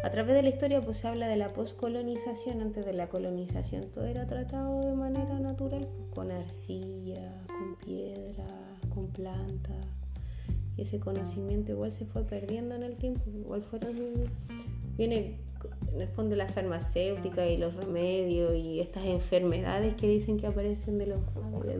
a 0.05 0.11
través 0.11 0.35
de 0.35 0.43
la 0.43 0.49
historia 0.49 0.81
pues 0.81 0.99
se 0.99 1.09
habla 1.09 1.28
de 1.28 1.37
la 1.37 1.49
poscolonización, 1.49 2.62
antes 2.62 2.87
de 2.87 2.95
la 2.95 3.09
colonización 3.09 3.90
todo 3.90 4.07
era 4.07 4.26
tratado 4.26 4.81
de 4.81 4.95
manera 4.95 5.38
natural, 5.38 5.87
pues, 5.97 6.11
con 6.14 6.31
arcilla, 6.31 7.43
con 7.47 7.76
piedra, 7.76 8.47
con 8.95 9.09
plantas. 9.09 9.95
Ese 10.76 11.00
conocimiento 11.00 11.73
igual 11.73 11.92
se 11.92 12.04
fue 12.04 12.23
perdiendo 12.23 12.75
en 12.75 12.83
el 12.83 12.97
tiempo, 12.97 13.23
igual 13.30 13.62
fueron 13.62 13.95
viene 14.97 15.38
en 15.95 16.00
el 16.02 16.09
fondo 16.09 16.37
la 16.37 16.49
farmacéutica 16.49 17.47
y 17.47 17.56
los 17.56 17.75
remedios 17.75 18.54
y 18.54 18.80
estas 18.80 19.04
enfermedades 19.04 19.95
que 19.95 20.09
dicen 20.09 20.37
que 20.37 20.47
aparecen 20.47 20.99
de, 20.99 21.06
los, 21.06 21.21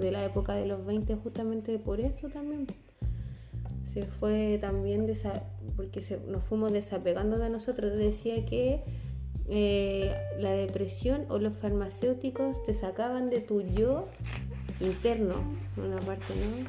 de 0.01 0.11
la 0.11 0.25
época 0.25 0.55
de 0.55 0.67
los 0.67 0.85
20 0.85 1.17
justamente 1.17 1.79
por 1.79 2.01
esto 2.01 2.29
también. 2.29 2.67
Se 3.93 4.03
fue 4.03 4.59
también, 4.61 5.11
porque 5.77 6.03
nos 6.29 6.43
fuimos 6.45 6.73
desapegando 6.73 7.39
de 7.39 7.49
nosotros. 7.49 7.97
Decía 7.97 8.45
que 8.45 8.83
eh, 9.49 10.15
la 10.39 10.51
depresión 10.51 11.25
o 11.31 11.39
los 11.39 11.57
farmacéuticos 11.57 12.63
te 12.65 12.75
sacaban 12.75 13.31
de 13.31 13.41
tu 13.41 13.63
yo 13.63 14.09
interno, 14.81 15.37
una 15.77 15.99
parte, 16.01 16.35
¿no? 16.35 16.67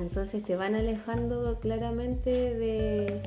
Entonces 0.00 0.42
te 0.44 0.56
van 0.56 0.74
alejando 0.74 1.58
claramente 1.60 2.30
de 2.30 3.22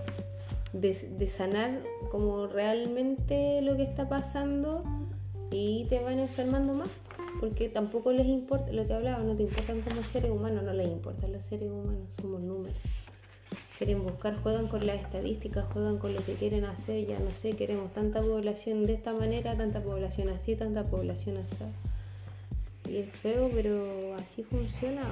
de, 0.74 1.28
sanar 1.28 1.82
como 2.12 2.48
realmente 2.48 3.62
lo 3.62 3.76
que 3.76 3.84
está 3.84 4.08
pasando 4.08 4.84
y 5.52 5.86
te 5.86 6.00
van 6.00 6.20
enfermando 6.20 6.74
más 6.74 6.90
porque 7.40 7.70
tampoco 7.70 8.12
les 8.12 8.28
importa 8.28 8.72
lo 8.72 8.86
que 8.86 8.94
hablaba, 8.94 9.24
no 9.24 9.36
te 9.36 9.44
importan 9.44 9.82
como 9.82 10.04
seres 10.04 10.30
humanos, 10.30 10.64
no 10.64 10.74
les 10.74 10.88
importan 10.88 11.32
los 11.32 11.46
seres 11.46 11.70
humanos, 11.72 12.04
somos 12.20 12.42
números. 12.42 12.78
Quieren 13.78 14.04
buscar, 14.04 14.36
juegan 14.42 14.68
con 14.68 14.86
las 14.86 15.00
estadísticas, 15.00 15.66
juegan 15.72 16.00
con 16.00 16.14
lo 16.14 16.22
que 16.26 16.34
quieren 16.34 16.66
hacer, 16.66 17.08
ya 17.08 17.18
no 17.18 17.30
sé, 17.30 17.52
queremos 17.52 17.94
tanta 17.94 18.22
población 18.22 18.86
de 18.86 18.94
esta 18.94 19.14
manera, 19.14 19.56
tanta 19.56 19.82
población 19.82 20.28
así, 20.28 20.58
tanta 20.58 20.84
población 20.84 21.38
así. 21.38 21.64
Y 22.92 22.98
es 22.98 23.10
feo, 23.10 23.50
pero 23.54 24.16
así 24.16 24.44
funciona. 24.44 25.04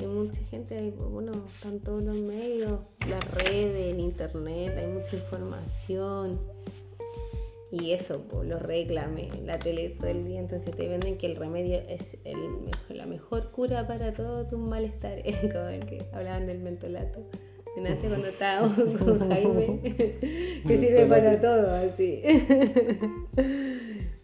Hay 0.00 0.06
mucha 0.06 0.42
gente, 0.50 0.92
bueno, 0.98 1.32
están 1.46 1.78
todos 1.80 2.02
los 2.02 2.16
medios, 2.16 2.80
las 3.08 3.30
redes, 3.32 3.92
el 3.92 4.00
internet, 4.00 4.74
hay 4.76 4.88
mucha 4.88 5.16
información. 5.16 6.40
Y 7.70 7.92
eso, 7.92 8.22
pues, 8.28 8.48
lo 8.48 8.58
reclame, 8.58 9.28
la 9.44 9.58
tele 9.58 9.90
todo 9.90 10.08
el 10.08 10.24
día, 10.24 10.40
entonces 10.40 10.74
te 10.76 10.88
venden 10.88 11.16
que 11.16 11.26
el 11.26 11.36
remedio 11.36 11.80
es 11.88 12.16
el, 12.24 12.36
la 12.88 13.06
mejor 13.06 13.50
cura 13.50 13.86
para 13.86 14.12
todo 14.12 14.46
tu 14.46 14.58
malestar, 14.58 15.22
como 15.52 15.68
el 15.68 15.84
que 15.86 16.04
hablaban 16.12 16.46
del 16.46 16.58
mentolato. 16.58 17.20
Nace 17.76 18.06
cuando 18.06 18.28
estábamos 18.28 18.76
con 18.98 19.18
Jaime, 19.28 19.80
que 20.66 20.78
sirve 20.78 21.06
para 21.06 21.40
todo, 21.40 21.74
así. 21.74 22.22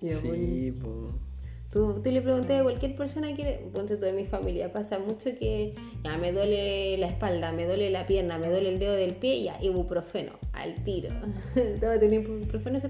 sí, 0.01 0.73
pues. 0.81 1.30
Tú, 1.71 2.03
le 2.05 2.21
pregunté 2.21 2.57
a 2.57 2.65
cualquier 2.65 2.97
persona 2.97 3.33
que, 3.37 3.61
ponte 3.73 3.97
tú 3.97 4.05
de 4.05 4.13
mi 4.13 4.27
familia, 4.27 4.73
pasa 4.73 4.99
mucho 4.99 5.31
que 5.39 5.73
ya 6.03 6.19
me 6.19 6.33
duele 6.33 6.99
la 6.99 7.07
espalda, 7.07 7.53
me 7.53 7.65
duele 7.65 7.91
la 7.91 8.07
pierna, 8.07 8.39
me 8.39 8.49
duele 8.49 8.71
el 8.71 8.81
dedo 8.81 8.95
del 8.95 9.15
pie, 9.15 9.45
ya, 9.45 9.57
ibuprofeno, 9.63 10.33
al 10.53 10.75
tiro. 10.83 11.11
Todo 11.81 11.97
tiene 12.01 12.17
ibuprofeno, 12.17 12.81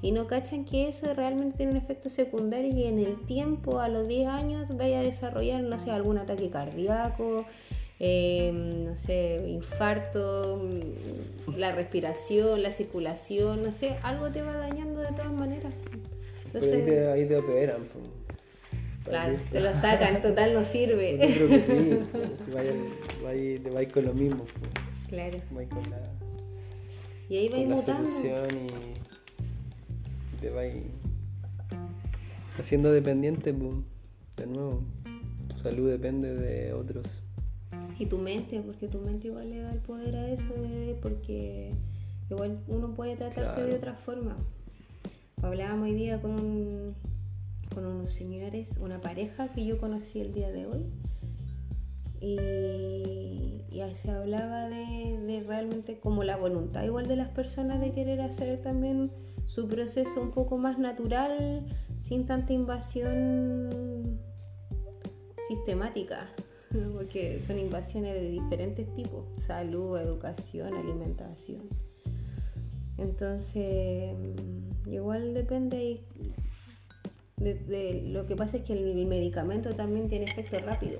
Y 0.00 0.12
no 0.12 0.26
cachan 0.26 0.64
que 0.64 0.88
eso 0.88 1.12
realmente 1.12 1.58
tiene 1.58 1.72
un 1.72 1.78
efecto 1.78 2.08
secundario 2.08 2.72
y 2.72 2.84
en 2.84 3.00
el 3.00 3.20
tiempo, 3.26 3.80
a 3.80 3.88
los 3.90 4.08
10 4.08 4.26
años, 4.28 4.76
vaya 4.78 5.00
a 5.00 5.02
desarrollar, 5.02 5.62
no 5.62 5.76
sé, 5.78 5.90
algún 5.90 6.16
ataque 6.16 6.48
cardíaco, 6.48 7.44
em, 7.98 8.84
no 8.86 8.96
sé, 8.96 9.44
infarto, 9.46 10.66
la 11.54 11.72
respiración, 11.72 12.62
la 12.62 12.70
circulación, 12.70 13.62
no 13.62 13.72
sé, 13.72 13.96
algo 14.02 14.30
te 14.30 14.40
va 14.40 14.56
dañando 14.56 15.02
de 15.02 15.08
todas 15.08 15.32
maneras. 15.32 15.74
Entonces, 16.54 17.08
ahí 17.08 17.26
te, 17.26 17.36
operan. 17.36 17.82
Claro, 19.04 19.36
te 19.50 19.60
lo 19.60 19.72
sacan, 19.74 20.22
total 20.22 20.54
no 20.54 20.64
sirve. 20.64 21.18
Yo 21.18 21.46
creo 21.46 21.48
que 21.48 21.60
sí, 21.60 23.58
te 23.58 23.70
va 23.74 23.84
con 23.86 24.04
lo 24.04 24.14
mismo. 24.14 24.44
Claro. 25.08 25.38
Con 25.50 25.90
la, 25.90 25.98
y 27.32 27.36
ahí 27.36 27.48
va 27.48 27.58
mutando. 27.74 28.08
y 30.34 30.40
te 30.40 30.50
va 30.50 30.62
haciendo 32.58 32.92
dependiente, 32.92 33.52
de 33.52 34.46
nuevo. 34.46 34.82
Tu 35.48 35.58
salud 35.62 35.88
depende 35.88 36.34
de 36.34 36.74
otros. 36.74 37.06
Y 37.98 38.04
tu 38.04 38.18
mente, 38.18 38.60
porque 38.60 38.86
tu 38.86 38.98
mente 38.98 39.28
igual 39.28 39.50
le 39.50 39.62
da 39.62 39.72
el 39.72 39.78
poder 39.78 40.14
a 40.14 40.30
eso, 40.30 40.52
porque 41.00 41.72
igual 42.28 42.58
uno 42.68 42.94
puede 42.94 43.16
tratarse 43.16 43.62
de 43.62 43.76
otra 43.76 43.94
forma. 43.94 44.36
Hablábamos 45.42 45.88
hoy 45.88 45.94
día 45.94 46.20
con 46.20 46.94
con 47.72 47.86
unos 47.86 48.10
señores, 48.10 48.76
una 48.78 49.00
pareja 49.00 49.48
que 49.48 49.64
yo 49.64 49.78
conocí 49.78 50.20
el 50.20 50.32
día 50.32 50.50
de 50.50 50.66
hoy. 50.66 50.86
Y, 52.20 53.64
y 53.70 53.94
se 53.94 54.10
hablaba 54.10 54.68
de, 54.68 55.42
realmente 55.46 55.98
como 55.98 56.22
la 56.22 56.36
voluntad 56.36 56.84
igual 56.84 57.06
de 57.06 57.16
las 57.16 57.28
personas 57.30 57.80
de 57.80 57.90
querer 57.90 58.20
hacer 58.20 58.62
también 58.62 59.10
su 59.46 59.66
proceso 59.66 60.20
un 60.20 60.30
poco 60.30 60.56
más 60.56 60.78
natural, 60.78 61.66
sin 62.00 62.26
tanta 62.26 62.52
invasión 62.52 64.20
sistemática, 65.48 66.28
porque 66.92 67.40
son 67.44 67.58
invasiones 67.58 68.14
de 68.14 68.30
diferentes 68.30 68.94
tipos, 68.94 69.24
salud, 69.38 69.98
educación, 69.98 70.74
alimentación. 70.74 71.62
Entonces, 72.98 74.14
igual 74.86 75.34
depende 75.34 76.00
de, 77.36 78.02
lo 78.06 78.26
que 78.26 78.36
pasa 78.36 78.58
es 78.58 78.64
que 78.64 78.72
el, 78.72 79.06
medicamento 79.06 79.74
también 79.74 80.08
tiene 80.08 80.24
efecto 80.26 80.58
rápido. 80.60 80.98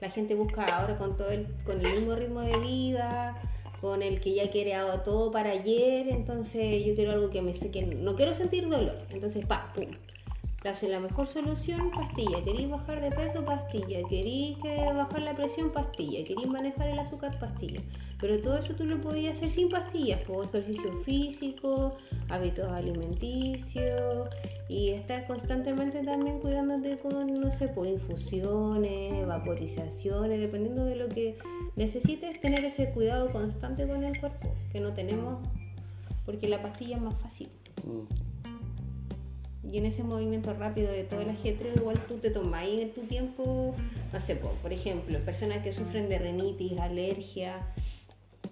La 0.00 0.10
gente 0.10 0.34
busca 0.34 0.64
ahora 0.64 0.96
con 0.96 1.16
todo 1.16 1.30
el, 1.30 1.46
con 1.64 1.84
el 1.84 1.92
mismo 1.92 2.14
ritmo 2.14 2.40
de 2.40 2.56
vida, 2.58 3.40
con 3.80 4.02
el 4.02 4.20
que 4.20 4.34
ya 4.34 4.50
quiere 4.50 4.74
todo 5.04 5.30
para 5.30 5.50
ayer, 5.50 6.08
entonces 6.08 6.84
yo 6.84 6.94
quiero 6.94 7.12
algo 7.12 7.30
que 7.30 7.42
me 7.42 7.54
sé 7.54 7.70
que 7.70 7.82
no 7.82 8.16
quiero 8.16 8.34
sentir 8.34 8.68
dolor, 8.68 8.98
entonces 9.10 9.46
pa, 9.46 9.72
pum. 9.74 9.86
La, 10.64 10.98
mejor 10.98 11.28
solución, 11.28 11.92
pastilla. 11.92 12.42
¿Queréis 12.42 12.68
bajar 12.68 13.00
de 13.00 13.12
peso? 13.12 13.44
Pastilla. 13.44 14.00
¿Queréis 14.08 14.58
bajar 14.58 15.22
la 15.22 15.32
presión? 15.32 15.70
Pastilla. 15.72 16.24
¿Queréis 16.24 16.48
manejar 16.48 16.88
el 16.88 16.98
azúcar? 16.98 17.38
Pastilla. 17.38 17.80
Pero 18.20 18.40
todo 18.40 18.58
eso 18.58 18.74
tú 18.74 18.84
lo 18.84 18.98
podías 18.98 19.36
hacer 19.36 19.52
sin 19.52 19.68
pastillas, 19.68 20.24
por 20.24 20.46
ejercicio 20.46 20.90
físico, 21.04 21.96
hábitos 22.28 22.66
alimenticios 22.66 24.28
y 24.68 24.90
estar 24.90 25.24
constantemente 25.28 26.02
también 26.02 26.40
cuidándote 26.40 26.96
con, 26.98 27.40
no 27.40 27.52
sé, 27.52 27.68
pues 27.68 27.92
infusiones, 27.92 29.24
vaporizaciones, 29.28 30.40
dependiendo 30.40 30.84
de 30.84 30.96
lo 30.96 31.08
que 31.08 31.38
necesites, 31.76 32.40
tener 32.40 32.64
ese 32.64 32.90
cuidado 32.90 33.30
constante 33.30 33.86
con 33.86 34.02
el 34.02 34.18
cuerpo, 34.18 34.52
que 34.72 34.80
no 34.80 34.92
tenemos, 34.92 35.44
porque 36.26 36.48
la 36.48 36.60
pastilla 36.60 36.96
es 36.96 37.02
más 37.02 37.14
fácil. 37.22 37.48
Mm. 37.84 38.27
Y 39.70 39.78
en 39.78 39.86
ese 39.86 40.02
movimiento 40.02 40.54
rápido 40.54 40.90
de 40.90 41.04
todo 41.04 41.20
el 41.20 41.30
ajetreo, 41.30 41.74
igual 41.74 41.98
tú 42.06 42.16
te 42.18 42.30
tomas 42.30 42.66
en 42.66 42.92
tu 42.92 43.02
tiempo, 43.02 43.74
no 44.12 44.20
sé, 44.20 44.36
por 44.36 44.72
ejemplo, 44.72 45.18
personas 45.20 45.62
que 45.62 45.72
sufren 45.72 46.08
de 46.08 46.18
rinitis, 46.18 46.78
alergia, 46.78 47.66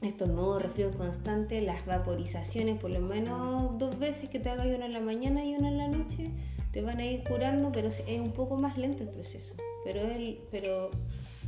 estos 0.03 0.29
nuevos 0.29 0.63
resfríos 0.63 0.95
constantes, 0.97 1.63
las 1.63 1.85
vaporizaciones, 1.87 2.79
por 2.79 2.91
lo 2.91 3.01
menos 3.01 3.79
dos 3.79 3.99
veces 3.99 4.29
que 4.29 4.39
te 4.39 4.51
hagas 4.51 4.67
una 4.67 4.87
en 4.87 4.93
la 4.93 5.01
mañana 5.01 5.45
y 5.45 5.55
una 5.55 5.69
en 5.69 5.79
la 5.79 5.89
noche, 5.89 6.31
te 6.73 6.83
van 6.83 6.99
a 6.99 7.07
ir 7.07 7.25
curando, 7.25 7.73
pero 7.73 7.89
es 7.89 8.03
un 8.21 8.33
poco 8.33 8.57
más 8.57 8.77
lento 8.77 9.03
el 9.03 9.09
proceso. 9.09 9.55
Pero 9.85 10.01
es 10.01 10.37
pero 10.51 10.91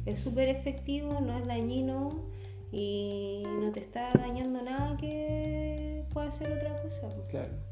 es 0.06 0.18
súper 0.18 0.48
efectivo, 0.48 1.20
no 1.20 1.36
es 1.36 1.46
dañino 1.46 2.24
y 2.72 3.42
no 3.60 3.70
te 3.72 3.80
está 3.80 4.12
dañando 4.14 4.62
nada 4.62 4.96
que 4.96 6.04
pueda 6.12 6.30
ser 6.30 6.52
otra 6.52 6.70
cosa. 6.82 7.08
Claro. 7.30 7.67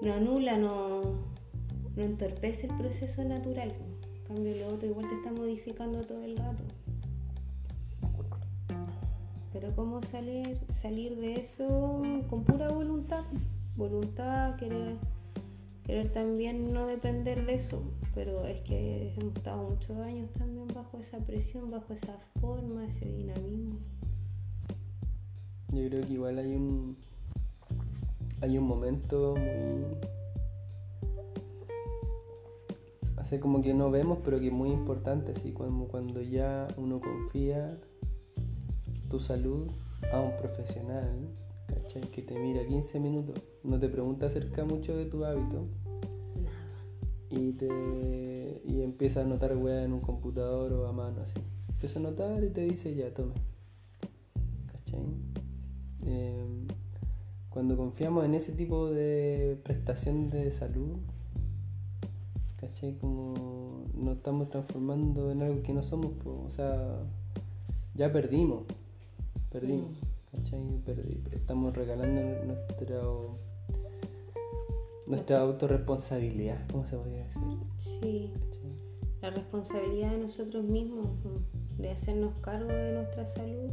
No 0.00 0.14
anula, 0.14 0.56
no, 0.56 1.00
no 1.96 2.02
entorpece 2.02 2.66
el 2.66 2.76
proceso 2.78 3.22
natural. 3.22 3.70
En 3.70 4.34
cambio, 4.34 4.56
lo 4.56 4.74
otro 4.74 4.88
igual 4.88 5.08
te 5.08 5.14
está 5.14 5.30
modificando 5.30 6.02
todo 6.02 6.22
el 6.24 6.36
rato. 6.38 6.62
Pero 9.52 9.74
cómo 9.76 10.00
salir, 10.02 10.58
salir 10.80 11.16
de 11.16 11.34
eso 11.34 12.02
con 12.30 12.44
pura 12.44 12.68
voluntad, 12.68 13.24
voluntad, 13.76 14.56
querer, 14.56 14.96
querer 15.84 16.12
también 16.12 16.72
no 16.72 16.86
depender 16.86 17.44
de 17.44 17.54
eso, 17.56 17.82
pero 18.14 18.46
es 18.46 18.60
que 18.62 19.12
hemos 19.18 19.36
estado 19.36 19.70
muchos 19.70 19.98
años 19.98 20.30
también 20.38 20.68
bajo 20.68 20.98
esa 20.98 21.18
presión, 21.18 21.70
bajo 21.70 21.92
esa 21.92 22.16
forma, 22.40 22.86
ese 22.86 23.04
dinamismo. 23.06 23.80
Yo 25.72 25.88
creo 25.88 26.00
que 26.00 26.12
igual 26.12 26.38
hay 26.38 26.54
un 26.54 26.96
hay 28.40 28.58
un 28.58 28.64
momento 28.64 29.34
muy 29.36 29.84
hace 33.16 33.38
como 33.38 33.62
que 33.62 33.74
no 33.74 33.90
vemos 33.90 34.18
pero 34.24 34.40
que 34.40 34.46
es 34.46 34.52
muy 34.52 34.70
importante 34.70 35.32
así 35.32 35.52
como 35.52 35.88
cuando 35.88 36.22
ya 36.22 36.66
uno 36.76 37.00
confía 37.00 37.78
tu 39.08 39.20
salud 39.20 39.70
a 40.12 40.20
un 40.20 40.36
profesional 40.38 41.28
¿cachai? 41.66 42.02
que 42.10 42.22
te 42.22 42.38
mira 42.38 42.66
15 42.66 42.98
minutos 43.00 43.42
no 43.62 43.78
te 43.78 43.88
pregunta 43.88 44.26
acerca 44.26 44.64
mucho 44.64 44.96
de 44.96 45.04
tu 45.06 45.24
hábito 45.24 45.66
y 47.30 47.52
te 47.52 47.68
y 48.64 48.82
empieza 48.82 49.20
a 49.20 49.24
anotar 49.24 49.56
weá 49.56 49.84
en 49.84 49.92
un 49.92 50.00
computador 50.00 50.72
o 50.72 50.86
a 50.86 50.92
mano 50.92 51.22
así. 51.22 51.40
Empieza 51.68 51.98
a 51.98 52.02
anotar 52.02 52.42
y 52.44 52.50
te 52.50 52.62
dice 52.62 52.94
ya, 52.94 53.12
toma. 53.12 53.34
¿Cachai? 54.72 55.00
Em, 56.04 56.66
cuando 57.50 57.76
confiamos 57.76 58.24
en 58.24 58.34
ese 58.34 58.52
tipo 58.52 58.88
de 58.88 59.58
prestación 59.62 60.30
de 60.30 60.50
salud, 60.50 60.96
¿cachai? 62.56 62.94
Como 62.98 63.84
nos 63.94 64.16
estamos 64.16 64.48
transformando 64.48 65.30
en 65.30 65.42
algo 65.42 65.62
que 65.62 65.72
no 65.72 65.82
somos, 65.82 66.12
o 66.24 66.50
sea, 66.50 67.02
ya 67.94 68.12
perdimos, 68.12 68.64
perdimos. 69.50 69.98
¿cachai? 70.32 70.60
estamos 71.32 71.74
regalando 71.74 72.44
nuestro 72.46 73.38
nuestra 75.06 75.40
autorresponsabilidad, 75.40 76.68
¿cómo 76.70 76.86
se 76.86 76.96
podría 76.96 77.24
decir? 77.24 77.42
Sí. 77.78 78.32
La 79.20 79.30
responsabilidad 79.30 80.12
de 80.12 80.18
nosotros 80.18 80.64
mismos, 80.64 81.08
de 81.78 81.90
hacernos 81.90 82.32
cargo 82.40 82.68
de 82.68 82.92
nuestra 82.92 83.26
salud. 83.34 83.70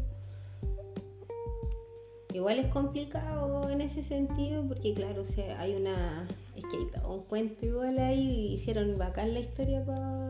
Igual 2.38 2.60
es 2.60 2.68
complicado 2.68 3.68
en 3.68 3.82
ese 3.82 4.04
sentido 4.04 4.64
porque 4.68 4.94
claro, 4.94 5.24
o 5.24 5.58
hay 5.58 5.74
una... 5.74 6.28
Es 6.56 6.64
que 6.66 6.78
hay 6.78 6.88
un 7.10 7.22
cuento 7.24 7.66
igual 7.66 7.98
ahí 7.98 8.20
y 8.20 8.54
hicieron 8.54 8.96
bacán 8.96 9.34
la 9.34 9.40
historia 9.40 9.84
para 9.84 10.28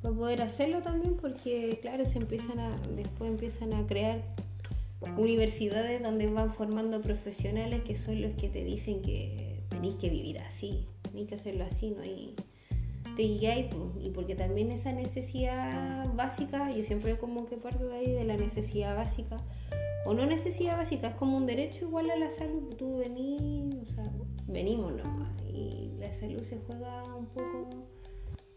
poder 0.00 0.40
hacerlo 0.40 0.80
también 0.80 1.18
porque 1.18 1.78
claro, 1.82 2.06
se 2.06 2.16
empiezan 2.16 2.60
a... 2.60 2.74
Después 2.96 3.30
empiezan 3.30 3.74
a 3.74 3.86
crear 3.86 4.22
universidades 5.18 6.02
donde 6.02 6.28
van 6.28 6.54
formando 6.54 7.02
profesionales 7.02 7.82
que 7.82 7.94
son 7.94 8.22
los 8.22 8.32
que 8.32 8.48
te 8.48 8.64
dicen 8.64 9.02
que 9.02 9.60
tenéis 9.68 9.96
que 9.96 10.08
vivir 10.08 10.38
así, 10.38 10.86
tenéis 11.02 11.28
que 11.28 11.34
hacerlo 11.34 11.64
así, 11.64 11.90
¿no? 11.90 12.02
Y 12.06 12.34
te 13.16 13.22
y 13.22 14.10
porque 14.14 14.34
también 14.34 14.70
esa 14.70 14.92
necesidad 14.92 16.12
básica, 16.14 16.70
yo 16.70 16.82
siempre 16.82 17.16
como 17.18 17.46
que 17.46 17.56
parto 17.56 17.86
de 17.86 17.96
ahí 17.96 18.10
de 18.12 18.24
la 18.24 18.36
necesidad 18.36 18.96
básica, 18.96 19.36
o 20.04 20.14
no 20.14 20.26
necesidad 20.26 20.76
básica, 20.76 21.08
es 21.08 21.14
como 21.14 21.36
un 21.36 21.46
derecho 21.46 21.84
igual 21.84 22.10
a 22.10 22.16
la 22.16 22.30
salud, 22.30 22.74
tú 22.76 22.98
venís, 22.98 23.74
o 23.74 23.94
sea, 23.94 24.12
venimos 24.48 24.92
nomás, 24.92 25.32
y 25.52 25.92
la 25.98 26.12
salud 26.12 26.42
se 26.42 26.58
juega 26.66 27.04
un 27.14 27.26
poco 27.26 27.68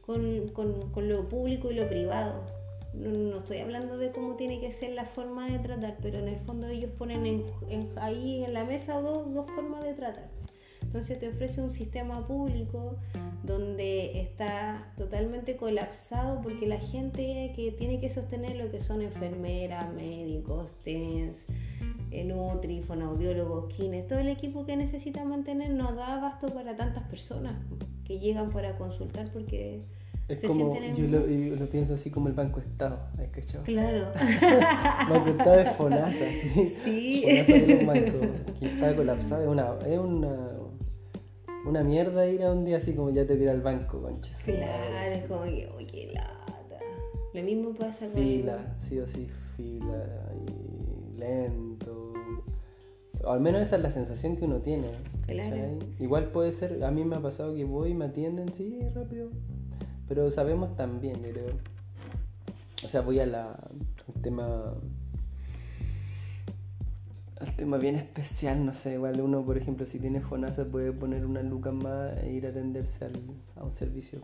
con, 0.01 0.47
con, 0.49 0.91
con 0.91 1.09
lo 1.09 1.27
público 1.27 1.71
y 1.71 1.75
lo 1.75 1.87
privado. 1.87 2.43
No, 2.93 3.39
estoy 3.39 3.57
hablando 3.57 3.97
de 3.97 4.09
cómo 4.09 4.35
tiene 4.35 4.61
que 4.61 4.71
ser 4.71 4.93
la 4.93 5.05
forma 5.05 5.49
de 5.49 5.59
tratar, 5.59 5.97
pero 6.01 6.17
en 6.17 6.29
el 6.29 6.39
fondo 6.39 6.67
ellos 6.67 6.91
ponen 6.97 7.43
ahí 7.97 8.43
en 8.45 8.53
la 8.53 8.63
mesa 8.63 9.01
dos, 9.01 9.33
dos 9.33 9.47
formas 9.51 9.83
de 9.83 9.93
tratar. 9.93 10.29
Entonces 10.85 11.19
te 11.19 11.27
ofrece 11.27 11.61
un 11.61 11.71
sistema 11.71 12.25
público 12.25 12.95
donde 13.43 14.21
está 14.21 14.87
totalmente 14.97 15.55
colapsado 15.55 16.41
porque 16.41 16.67
la 16.67 16.79
gente 16.79 17.51
que 17.55 17.71
tiene 17.71 17.99
que 17.99 18.09
sostener 18.09 18.55
lo 18.55 18.71
que 18.71 18.79
son 18.79 19.01
enfermeras, 19.01 19.93
médicos, 19.93 20.71
TENS, 20.83 21.45
eh, 22.11 22.23
Nutri, 22.23 22.81
fonoaudiólogos, 22.81 23.73
kines, 23.73 24.07
todo 24.07 24.19
el 24.19 24.29
equipo 24.29 24.65
que 24.65 24.77
necesita 24.77 25.23
mantener 25.25 25.71
no 25.71 25.93
da 25.93 26.15
abasto 26.15 26.47
para 26.47 26.75
tantas 26.75 27.03
personas 27.09 27.55
que 28.05 28.19
llegan 28.19 28.51
para 28.51 28.77
consultar 28.77 29.31
porque 29.31 29.81
es 30.27 30.41
como, 30.41 30.75
yo 30.95 31.07
lo, 31.07 31.65
pienso 31.67 31.93
así 31.93 32.09
como 32.09 32.29
el 32.29 32.33
Banco 32.33 32.59
Estado, 32.59 32.97
¿has 33.19 33.27
cachado? 33.27 33.63
Claro. 33.63 34.11
Banco 35.09 35.29
Estado 35.29 35.59
es 35.59 35.75
FONASA, 35.75 36.25
sí. 36.41 36.73
Sí. 36.83 37.21
FONASA 37.21 37.55
es 37.55 37.79
un 37.79 37.85
banco 37.85 38.19
que 38.59 38.65
está 38.65 38.95
colapsado, 38.95 39.43
es 39.43 39.47
una, 39.47 39.75
es 39.87 39.99
una, 39.99 40.35
una 41.65 41.83
mierda 41.83 42.27
ir 42.27 42.43
a 42.43 42.51
un 42.51 42.63
día 42.63 42.77
así 42.77 42.93
como 42.93 43.09
ya 43.09 43.25
te 43.25 43.37
que 43.37 43.43
ir 43.43 43.49
al 43.49 43.61
banco, 43.61 44.01
conches. 44.01 44.37
Claro, 44.43 44.97
es 45.11 45.23
como 45.25 45.43
que, 45.43 45.69
uy, 45.77 45.85
qué 45.85 46.11
lata. 46.13 46.79
Lo 47.33 47.43
mismo 47.43 47.73
pasa 47.73 48.05
con. 48.07 48.21
Fila, 48.21 48.77
sí 48.79 48.99
o 48.99 49.07
sí, 49.07 49.27
fila 49.57 50.05
y 50.47 51.19
lento. 51.19 52.13
O 53.23 53.31
al 53.31 53.39
menos 53.39 53.61
esa 53.61 53.77
es 53.77 53.81
la 53.81 53.91
sensación 53.91 54.37
que 54.37 54.45
uno 54.45 54.59
tiene. 54.59 54.87
Claro. 55.25 55.79
Igual 55.99 56.31
puede 56.31 56.51
ser, 56.51 56.83
a 56.83 56.91
mí 56.91 57.03
me 57.03 57.15
ha 57.15 57.21
pasado 57.21 57.55
que 57.55 57.65
voy 57.65 57.91
y 57.91 57.93
me 57.93 58.05
atienden, 58.05 58.53
sí, 58.53 58.79
rápido. 58.93 59.29
Pero 60.07 60.29
sabemos 60.29 60.75
también, 60.75 61.15
yo 61.23 61.31
creo. 61.31 61.45
O 62.83 62.87
sea, 62.87 63.01
voy 63.01 63.19
a 63.19 63.25
la, 63.25 63.51
al 63.51 64.21
tema 64.21 64.75
el 67.41 67.55
tema 67.55 67.77
bien 67.77 67.95
especial, 67.95 68.65
no 68.65 68.73
sé, 68.73 68.93
igual 68.93 69.19
uno, 69.19 69.43
por 69.43 69.57
ejemplo, 69.57 69.85
si 69.85 69.99
tiene 69.99 70.21
FONASA 70.21 70.65
puede 70.65 70.91
poner 70.93 71.25
una 71.25 71.41
luca 71.43 71.71
más 71.71 72.17
e 72.23 72.31
ir 72.31 72.45
a 72.45 72.49
atenderse 72.49 73.09
a 73.55 73.63
un 73.63 73.73
servicio 73.73 74.21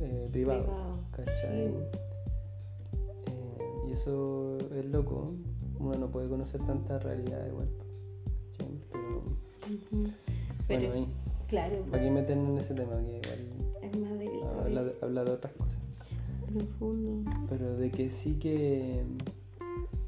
eh, 0.00 0.28
privado, 0.30 1.00
¿cachai? 1.10 1.66
Eh, 1.66 1.74
y 3.88 3.92
eso 3.92 4.58
es 4.76 4.84
loco, 4.86 5.34
uno 5.78 5.94
no 5.94 6.08
puede 6.08 6.28
conocer 6.28 6.60
tanta 6.62 6.98
realidad 7.00 7.46
igual, 7.48 7.68
Pero, 10.68 10.88
bueno, 10.88 11.06
claro. 11.48 11.82
¿Para 11.90 12.02
qué 12.02 12.10
meternos 12.10 12.50
en 12.50 12.58
ese 12.58 12.74
tema? 12.74 12.96
Que 13.04 13.16
igual 13.16 13.82
es 13.82 13.98
más 13.98 14.18
delicado. 14.18 14.60
Habla 14.60 14.92
habla 15.02 15.24
de 15.24 15.30
otras 15.32 15.52
cosas. 15.54 15.78
Profundo. 16.46 17.30
Pero 17.48 17.76
de 17.76 17.90
que 17.90 18.08
sí 18.08 18.38
que 18.38 19.02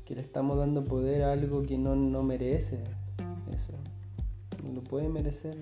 que 0.07 0.14
le 0.14 0.21
estamos 0.21 0.57
dando 0.57 0.85
poder 0.85 1.25
a 1.25 1.33
algo 1.33 1.62
que 1.62 1.77
no, 1.77 1.97
no 1.97 2.23
merece 2.23 2.79
eso. 3.53 3.73
No 4.64 4.73
lo 4.73 4.81
puede 4.81 5.09
merecer. 5.09 5.57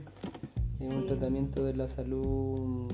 Es 0.75 0.81
un 0.93 1.07
tratamiento 1.07 1.65
de 1.65 1.75
la 1.75 1.89
salud, 1.89 2.91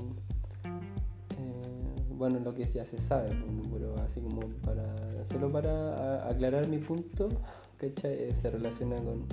eh, 0.63 2.13
bueno, 2.15 2.39
lo 2.39 2.55
que 2.55 2.65
ya 2.65 2.85
se 2.85 2.97
sabe, 2.97 3.29
pero 3.71 3.97
así 3.99 4.21
como 4.21 4.47
para, 4.63 4.85
solo 5.25 5.51
para 5.51 6.27
aclarar 6.29 6.67
mi 6.69 6.77
punto, 6.77 7.27
que 7.77 8.33
se 8.33 8.49
relaciona 8.49 8.95
con, 8.97 9.25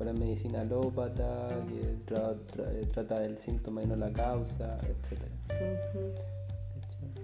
la 0.00 0.14
medicina 0.14 0.62
alópata, 0.62 1.48
que 1.68 2.86
trata 2.86 3.20
del 3.20 3.36
síntoma 3.36 3.82
y 3.82 3.86
no 3.86 3.96
la 3.96 4.10
causa, 4.10 4.78
etc. 4.78 5.20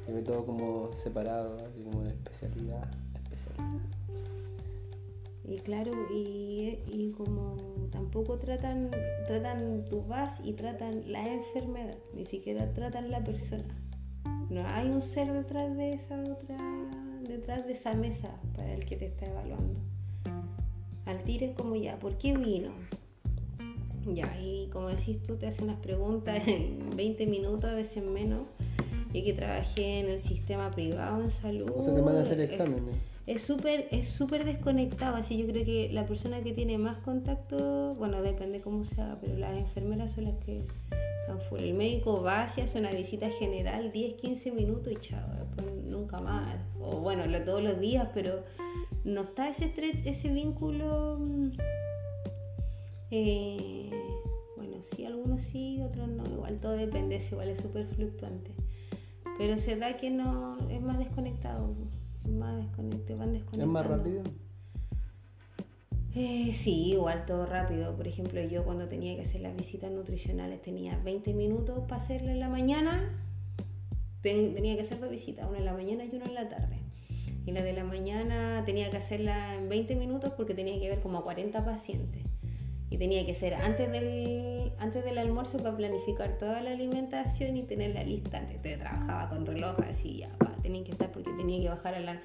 Y 0.07 0.13
ve 0.13 0.21
todo 0.21 0.45
como 0.45 0.93
separado, 0.93 1.57
así 1.67 1.83
como 1.83 2.07
especialidad. 2.07 2.87
especialidad. 3.15 4.36
Y 5.49 5.59
claro, 5.59 5.93
y, 6.13 7.13
como 7.17 7.57
tampoco 7.93 8.37
tratan, 8.39 8.91
tratan 9.27 9.85
tu 9.89 10.03
vas 10.03 10.41
y 10.45 10.53
tratan 10.53 11.11
la 11.11 11.25
enfermedad, 11.25 11.97
ni 12.15 12.27
siquiera 12.27 12.73
tratan 12.73 13.11
la 13.11 13.21
persona. 13.21 13.65
No 14.51 14.67
hay 14.67 14.89
un 14.89 15.03
ser 15.03 15.33
detrás 15.33 15.77
de 15.77 15.93
esa 15.93 16.21
otra, 16.21 16.57
detrás 17.29 17.65
de 17.67 17.75
esa 17.75 17.95
mesa 17.95 18.29
para 18.57 18.75
el 18.75 18.85
que 18.85 18.97
te 18.97 19.07
está 19.07 19.27
evaluando. 19.27 19.79
Al 21.05 21.23
tiro 21.23 21.47
es 21.47 21.55
como 21.55 21.77
ya, 21.77 21.97
¿por 22.01 22.19
qué 22.19 22.37
vino? 22.37 22.71
Ya, 24.13 24.37
y 24.41 24.69
como 24.73 24.89
decís 24.89 25.23
tú, 25.23 25.37
te 25.37 25.47
hace 25.47 25.63
unas 25.63 25.79
preguntas 25.79 26.47
en 26.47 26.91
20 26.97 27.27
minutos, 27.27 27.71
a 27.71 27.75
veces 27.75 28.03
menos. 28.03 28.43
Yo 29.13 29.23
que 29.25 29.33
trabajé 29.33 30.01
en 30.01 30.09
el 30.11 30.21
sistema 30.21 30.71
privado 30.73 31.23
en 31.23 31.31
salud. 31.31 31.71
O 31.75 31.83
sea, 31.83 31.95
te 31.95 32.03
mandan 32.03 32.23
a 32.23 32.27
hacer 32.27 32.41
exámenes. 32.41 32.97
Es 32.97 33.16
súper 33.43 33.89
es 33.91 34.09
súper 34.09 34.45
desconectado, 34.45 35.17
así 35.17 35.37
yo 35.37 35.47
creo 35.47 35.65
que 35.65 35.89
la 35.93 36.07
persona 36.07 36.43
que 36.43 36.53
tiene 36.53 36.79
más 36.79 36.99
contacto, 36.99 37.95
bueno, 37.97 38.23
depende 38.23 38.61
cómo 38.61 38.85
sea, 38.85 39.19
pero 39.21 39.37
las 39.37 39.57
enfermeras 39.57 40.13
son 40.13 40.25
las 40.25 40.37
que 40.45 40.65
están 41.21 41.41
fuera. 41.41 41.65
El 41.65 41.75
médico 41.75 42.23
va, 42.23 42.45
hace 42.45 42.79
una 42.79 42.91
visita 42.91 43.29
general, 43.31 43.91
10, 43.91 44.15
15 44.15 44.53
minutos 44.53 44.93
y 44.93 44.97
chao, 44.97 45.29
después 45.41 45.75
nunca 45.85 46.19
más. 46.19 46.57
O 46.81 47.01
bueno, 47.01 47.25
todos 47.45 47.63
los 47.63 47.81
días, 47.81 48.09
pero 48.15 48.45
no 49.05 49.23
está 49.23 49.49
ese, 49.49 49.73
ese 50.05 50.29
vínculo... 50.29 51.19
Mm, 51.19 51.49
eh, 53.11 53.91
bueno, 54.57 54.77
sí, 54.83 55.05
algunos 55.05 55.43
sí, 55.43 55.81
otros 55.83 56.09
no, 56.09 56.25
igual 56.33 56.59
todo 56.61 56.73
depende, 56.73 57.17
es 57.17 57.31
igual 57.33 57.49
es 57.49 57.59
súper 57.59 57.87
fluctuante. 57.87 58.53
Pero 59.39 59.59
se 59.59 59.77
da 59.77 59.97
que 59.97 60.11
no 60.11 60.57
es 60.71 60.81
más 60.81 60.99
desconectado, 60.99 61.75
más 62.29 62.57
desconectado, 62.57 63.19
van 63.19 63.33
desconectando. 63.33 63.65
¿Es 63.65 63.71
más 63.71 63.87
rápido? 63.87 64.23
Eh, 66.15 66.53
sí, 66.55 66.93
igual 66.93 67.27
todo 67.27 67.45
rápido. 67.45 67.95
Por 67.95 68.09
ejemplo, 68.09 68.41
yo 68.43 68.65
cuando 68.65 68.89
tenía 68.89 69.15
que 69.17 69.23
hacer 69.23 69.43
las 69.43 69.55
visitas 69.55 69.91
nutricionales 69.91 70.63
tenía 70.63 70.99
20 71.05 71.35
minutos 71.35 71.81
para 71.89 72.01
hacerla 72.01 72.33
en 72.33 72.41
la 72.41 72.49
mañana. 72.49 73.23
tenía 74.23 74.75
que 74.75 74.81
hacer 74.81 74.99
dos 74.99 75.11
visitas, 75.11 75.47
una 75.49 75.59
en 75.59 75.67
la 75.67 75.75
mañana 75.75 76.05
y 76.05 76.17
una 76.17 76.25
en 76.25 76.35
la 76.35 76.49
tarde. 76.49 76.79
Y 77.45 77.53
la 77.53 77.63
de 77.63 77.75
la 77.75 77.85
mañana 77.85 78.63
tenía 78.65 78.91
que 78.91 78.97
hacerla 78.97 79.55
en 79.55 79.69
20 79.69 79.95
minutos 79.95 80.33
porque 80.37 80.55
tenía 80.55 80.81
que 80.81 80.89
ver 80.89 81.01
como 81.01 81.19
a 81.19 81.23
40 81.23 81.65
pacientes 81.65 82.25
y 82.89 82.99
tenía 82.99 83.27
que 83.27 83.35
ser 83.35 83.55
antes 83.55 83.91
del, 83.91 84.73
antes 84.79 85.05
del 85.05 85.19
almuerzo 85.19 85.59
para 85.59 85.77
planificar 85.77 86.39
toda 86.39 86.61
la 86.63 86.71
alimentación 86.71 87.57
y 87.57 87.63
tener 87.63 87.95
la 87.95 88.05
lista. 88.05 88.39
Antes 88.39 88.79
trabajaba 88.79 89.29
con 89.29 89.45
reloj, 89.45 89.77
así 89.89 90.19
ya, 90.19 90.31
tenía 90.67 90.85
que 90.85 90.91
estar 90.91 91.13
porque 91.13 91.31
tenía 91.33 91.61
que 91.61 91.69
bajar 91.69 91.95
a 91.95 92.01
la, 92.01 92.21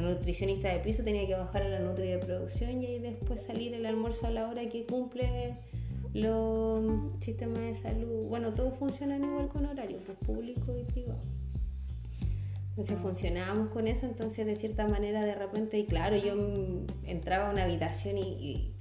nutricionista 0.00 0.68
de 0.68 0.80
piso, 0.80 1.02
tenía 1.02 1.26
que 1.26 1.34
bajar 1.34 1.62
a 1.62 1.68
la 1.68 1.78
nutri 1.80 2.08
de 2.08 2.18
producción 2.18 2.82
y 2.82 2.98
después 2.98 3.42
salir 3.42 3.72
el 3.72 3.86
almuerzo 3.86 4.26
a 4.26 4.30
la 4.30 4.46
hora 4.46 4.68
que 4.68 4.84
cumple 4.84 5.56
los 6.12 7.14
sistemas 7.20 7.60
de 7.60 7.74
salud. 7.74 8.26
Bueno, 8.28 8.52
todos 8.52 8.76
funcionan 8.78 9.24
igual 9.24 9.48
con 9.48 9.64
horario, 9.64 9.98
pues 10.04 10.18
público 10.18 10.76
y 10.78 10.84
privado. 10.84 11.22
Entonces 12.70 12.98
funcionábamos 13.00 13.70
con 13.70 13.86
eso, 13.86 14.04
entonces 14.04 14.44
de 14.44 14.54
cierta 14.54 14.86
manera 14.86 15.24
de 15.24 15.34
repente, 15.34 15.78
y 15.78 15.86
claro, 15.86 16.16
yo 16.16 16.34
entraba 17.06 17.48
a 17.48 17.52
una 17.52 17.64
habitación 17.64 18.18
y 18.18 18.75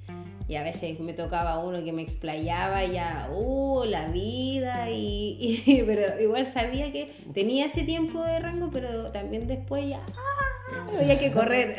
a 0.53 0.63
veces 0.63 0.99
me 0.99 1.13
tocaba 1.13 1.57
uno 1.57 1.83
que 1.83 1.91
me 1.91 2.03
explayaba 2.03 2.85
ya, 2.85 3.29
uh, 3.33 3.83
la 3.85 4.07
vida, 4.09 4.91
y, 4.91 5.83
pero 5.87 6.21
igual 6.21 6.45
sabía 6.45 6.91
que 6.91 7.11
tenía 7.33 7.65
ese 7.65 7.81
tiempo 7.81 8.21
de 8.21 8.39
rango, 8.39 8.69
pero 8.71 9.11
también 9.11 9.47
después 9.47 9.89
ya 9.89 10.05
¡ah! 10.15 10.87
había 10.99 11.17
que 11.17 11.31
correr. 11.31 11.75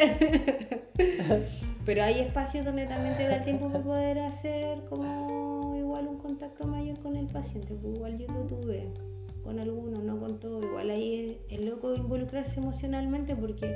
pero 1.87 2.02
hay 2.02 2.18
espacios 2.20 2.64
donde 2.64 2.87
también 2.87 3.16
te 3.16 3.29
da 3.29 3.37
el 3.37 3.44
tiempo 3.44 3.68
para 3.68 3.85
poder 3.85 4.18
hacer 4.18 4.83
como 4.88 5.76
igual 5.79 6.09
un 6.09 6.18
contacto 6.18 6.66
mayor 6.66 6.98
con 6.98 7.16
el 7.16 7.29
paciente, 7.29 7.74
pues 7.81 7.94
igual 7.94 8.18
yo 8.18 8.26
lo 8.26 8.40
tuve 8.40 8.88
con 9.44 9.61
algunos, 9.61 10.02
no 10.02 10.18
con 10.18 10.40
todos, 10.40 10.64
igual 10.64 10.90
ahí 10.90 11.38
es, 11.48 11.61
es 11.61 11.64
loco 11.64 11.94
involucrarse 11.94 12.59
emocionalmente 12.59 13.37
porque 13.37 13.72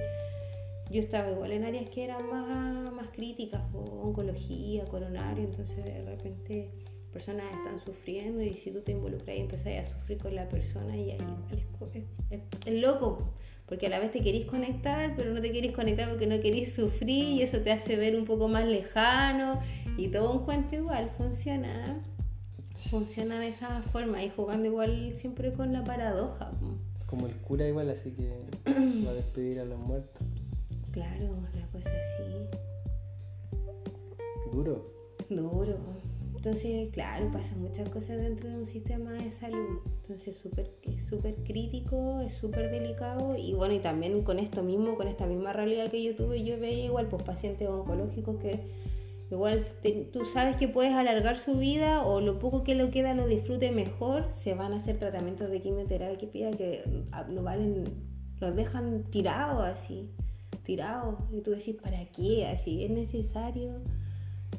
yo 0.91 1.01
estaba 1.01 1.31
igual 1.31 1.53
en 1.53 1.65
áreas 1.65 1.89
que 1.89 2.05
eran 2.05 2.29
más, 2.29 2.93
más 2.93 3.09
críticas, 3.09 3.63
oncología, 3.73 4.85
coronario, 4.87 5.45
entonces 5.45 5.85
de 5.85 6.03
repente 6.03 6.71
personas 7.13 7.47
están 7.53 7.79
sufriendo 7.79 8.43
y 8.43 8.55
si 8.55 8.73
tú 8.73 8.81
te 8.81 8.93
involucras 8.93 9.37
y 9.37 9.41
empezás 9.41 9.79
a 9.79 9.85
sufrir 9.85 10.19
con 10.19 10.35
la 10.35 10.49
persona 10.49 10.97
y 10.97 11.13
ahí 11.13 11.19
es, 12.31 12.43
es, 12.67 12.75
loco, 12.75 13.31
porque 13.67 13.87
a 13.87 13.91
la 13.91 14.01
vez 14.01 14.11
te 14.11 14.21
querís 14.21 14.47
conectar, 14.47 15.15
pero 15.17 15.33
no 15.33 15.41
te 15.41 15.53
querís 15.53 15.73
conectar 15.73 16.09
porque 16.09 16.27
no 16.27 16.41
querís 16.41 16.75
sufrir 16.75 17.35
y 17.35 17.43
eso 17.43 17.59
te 17.59 17.71
hace 17.71 17.97
ver 17.97 18.17
un 18.17 18.25
poco 18.25 18.49
más 18.49 18.67
lejano 18.67 19.61
y 19.97 20.09
todo 20.09 20.33
un 20.33 20.45
cuento 20.45 20.75
igual, 20.75 21.11
funciona, 21.17 22.03
funciona 22.91 23.39
de 23.39 23.49
esa 23.49 23.81
forma 23.81 24.25
y 24.25 24.31
jugando 24.31 24.67
igual 24.67 25.13
siempre 25.15 25.53
con 25.53 25.73
la 25.73 25.85
paradoja. 25.85 26.51
Como 27.07 27.27
el 27.27 27.35
cura 27.37 27.67
igual, 27.67 27.91
así 27.91 28.11
que 28.11 28.41
va 29.05 29.11
a 29.11 29.15
despedir 29.15 29.61
a 29.61 29.65
los 29.65 29.81
muertos. 29.81 30.23
Claro, 30.93 31.37
una 31.39 31.71
cosa 31.71 31.91
así. 31.91 32.49
Duro. 34.53 34.91
Duro. 35.29 35.77
Entonces, 36.35 36.89
claro, 36.93 37.31
pasan 37.31 37.61
muchas 37.61 37.89
cosas 37.91 38.17
dentro 38.17 38.49
de 38.49 38.57
un 38.57 38.67
sistema 38.67 39.13
de 39.13 39.31
salud. 39.31 39.79
Entonces, 40.03 40.37
super, 40.37 40.71
es 40.83 41.05
súper 41.05 41.35
crítico, 41.45 42.21
es 42.23 42.33
súper 42.33 42.71
delicado. 42.71 43.37
Y 43.37 43.53
bueno, 43.53 43.75
y 43.75 43.79
también 43.79 44.23
con 44.23 44.39
esto 44.39 44.63
mismo, 44.63 44.97
con 44.97 45.07
esta 45.07 45.27
misma 45.27 45.53
realidad 45.53 45.91
que 45.91 46.03
yo 46.03 46.17
tuve, 46.17 46.43
yo 46.43 46.59
veía 46.59 46.87
igual 46.87 47.07
pues 47.09 47.23
pacientes 47.23 47.69
oncológicos 47.69 48.39
que 48.39 48.59
igual 49.31 49.65
tú 50.13 50.25
sabes 50.25 50.57
que 50.57 50.67
puedes 50.67 50.93
alargar 50.93 51.37
su 51.37 51.57
vida 51.57 52.03
o 52.05 52.21
lo 52.21 52.41
poco 52.41 52.65
que 52.65 52.75
lo 52.75 52.91
queda 52.91 53.15
lo 53.15 53.27
disfrute 53.27 53.71
mejor. 53.71 54.33
Se 54.33 54.55
van 54.55 54.73
a 54.73 54.79
hacer 54.79 54.99
tratamientos 54.99 55.51
de 55.51 55.61
quimioterapia 55.61 56.51
que 56.51 56.83
no 57.29 57.43
valen, 57.43 57.85
los 58.41 58.57
dejan 58.57 59.05
tirados 59.11 59.63
así 59.63 60.11
y 61.33 61.41
tú 61.41 61.51
decís, 61.51 61.77
¿para 61.77 62.05
qué? 62.07 62.47
Así 62.47 62.85
es 62.85 62.91
necesario 62.91 63.81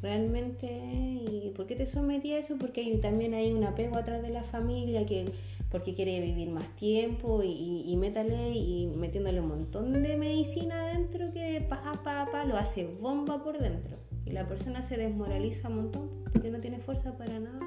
realmente. 0.01 0.67
¿Y 0.67 1.53
por 1.55 1.67
qué 1.67 1.75
te 1.75 1.85
sometí 1.85 2.33
a 2.33 2.39
eso? 2.39 2.57
Porque 2.57 2.81
hay, 2.81 2.97
también 2.97 3.33
hay 3.33 3.51
un 3.53 3.63
apego 3.63 3.97
atrás 3.97 4.21
de 4.21 4.29
la 4.29 4.43
familia 4.43 5.05
que 5.05 5.25
porque 5.71 5.93
quiere 5.93 6.19
vivir 6.19 6.49
más 6.49 6.67
tiempo 6.75 7.41
y, 7.43 7.83
y, 7.87 7.95
métale 7.95 8.51
y 8.51 8.87
metiéndole 8.87 9.39
un 9.39 9.47
montón 9.47 10.03
de 10.03 10.17
medicina 10.17 10.89
adentro 10.89 11.31
que 11.31 11.65
pa, 11.69 11.93
pa, 12.03 12.27
pa, 12.29 12.43
lo 12.43 12.57
hace 12.57 12.85
bomba 12.99 13.41
por 13.41 13.57
dentro. 13.57 13.95
Y 14.25 14.31
la 14.31 14.45
persona 14.47 14.83
se 14.83 14.97
desmoraliza 14.97 15.69
un 15.69 15.77
montón 15.77 16.09
porque 16.33 16.51
no 16.51 16.59
tiene 16.59 16.79
fuerza 16.79 17.17
para 17.17 17.39
nada. 17.39 17.59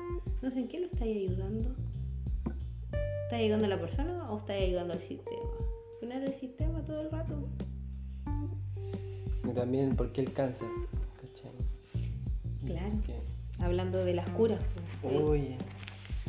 No 0.42 0.50
sé 0.50 0.60
en 0.60 0.68
qué 0.68 0.80
lo 0.80 0.86
estáis 0.86 1.16
ayudando. 1.16 1.74
¿Estás 3.24 3.40
ayudando 3.40 3.64
a 3.64 3.68
la 3.68 3.80
persona 3.80 4.30
o 4.30 4.36
estás 4.36 4.60
ayudando 4.60 4.92
al 4.92 5.00
sistema? 5.00 5.50
Al 5.94 6.00
final 6.00 6.22
el 6.24 6.34
sistema 6.34 6.84
todo 6.84 7.00
el 7.00 7.10
rato. 7.10 7.48
Y 9.48 9.54
también, 9.54 9.94
¿por 9.96 10.12
qué 10.12 10.22
el 10.22 10.32
cáncer? 10.32 10.68
Claro. 12.64 12.94
Hablando 13.58 14.04
de 14.04 14.14
las 14.14 14.28
curas. 14.30 14.60
Oye, 15.02 15.56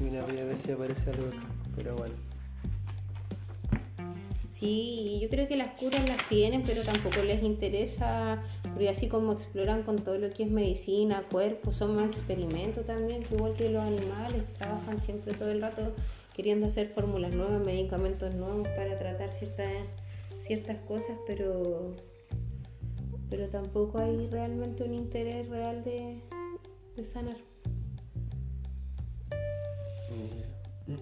mira, 0.01 0.23
voy 0.25 0.37
a 0.39 0.45
ver 0.45 0.57
si 0.57 0.71
aparece 0.71 1.09
algo 1.11 1.29
pero 1.75 1.95
bueno. 1.95 2.15
Sí, 4.51 5.19
yo 5.21 5.29
creo 5.29 5.47
que 5.47 5.57
las 5.57 5.69
curas 5.71 6.07
las 6.07 6.29
tienen, 6.29 6.63
pero 6.63 6.83
tampoco 6.83 7.21
les 7.21 7.43
interesa, 7.43 8.41
porque 8.63 8.89
así 8.89 9.07
como 9.07 9.33
exploran 9.33 9.83
con 9.83 9.97
todo 9.97 10.17
lo 10.17 10.29
que 10.29 10.43
es 10.43 10.51
medicina, 10.51 11.23
cuerpo, 11.29 11.73
son 11.73 11.95
más 11.95 12.07
experimentos 12.07 12.85
también, 12.85 13.23
igual 13.31 13.53
que 13.53 13.69
los 13.69 13.83
animales, 13.83 14.43
trabajan 14.57 14.99
siempre 15.01 15.33
todo 15.33 15.51
el 15.51 15.61
rato 15.61 15.93
queriendo 16.33 16.67
hacer 16.67 16.87
fórmulas 16.87 17.33
nuevas, 17.33 17.65
medicamentos 17.65 18.33
nuevos 18.35 18.67
para 18.69 18.97
tratar 18.97 19.31
ciertas, 19.33 19.71
ciertas 20.45 20.77
cosas, 20.87 21.17
pero 21.27 21.93
pero 23.29 23.47
tampoco 23.47 23.99
hay 23.99 24.27
realmente 24.27 24.83
un 24.83 24.93
interés 24.93 25.49
real 25.49 25.83
de, 25.83 26.21
sanar. 27.05 27.37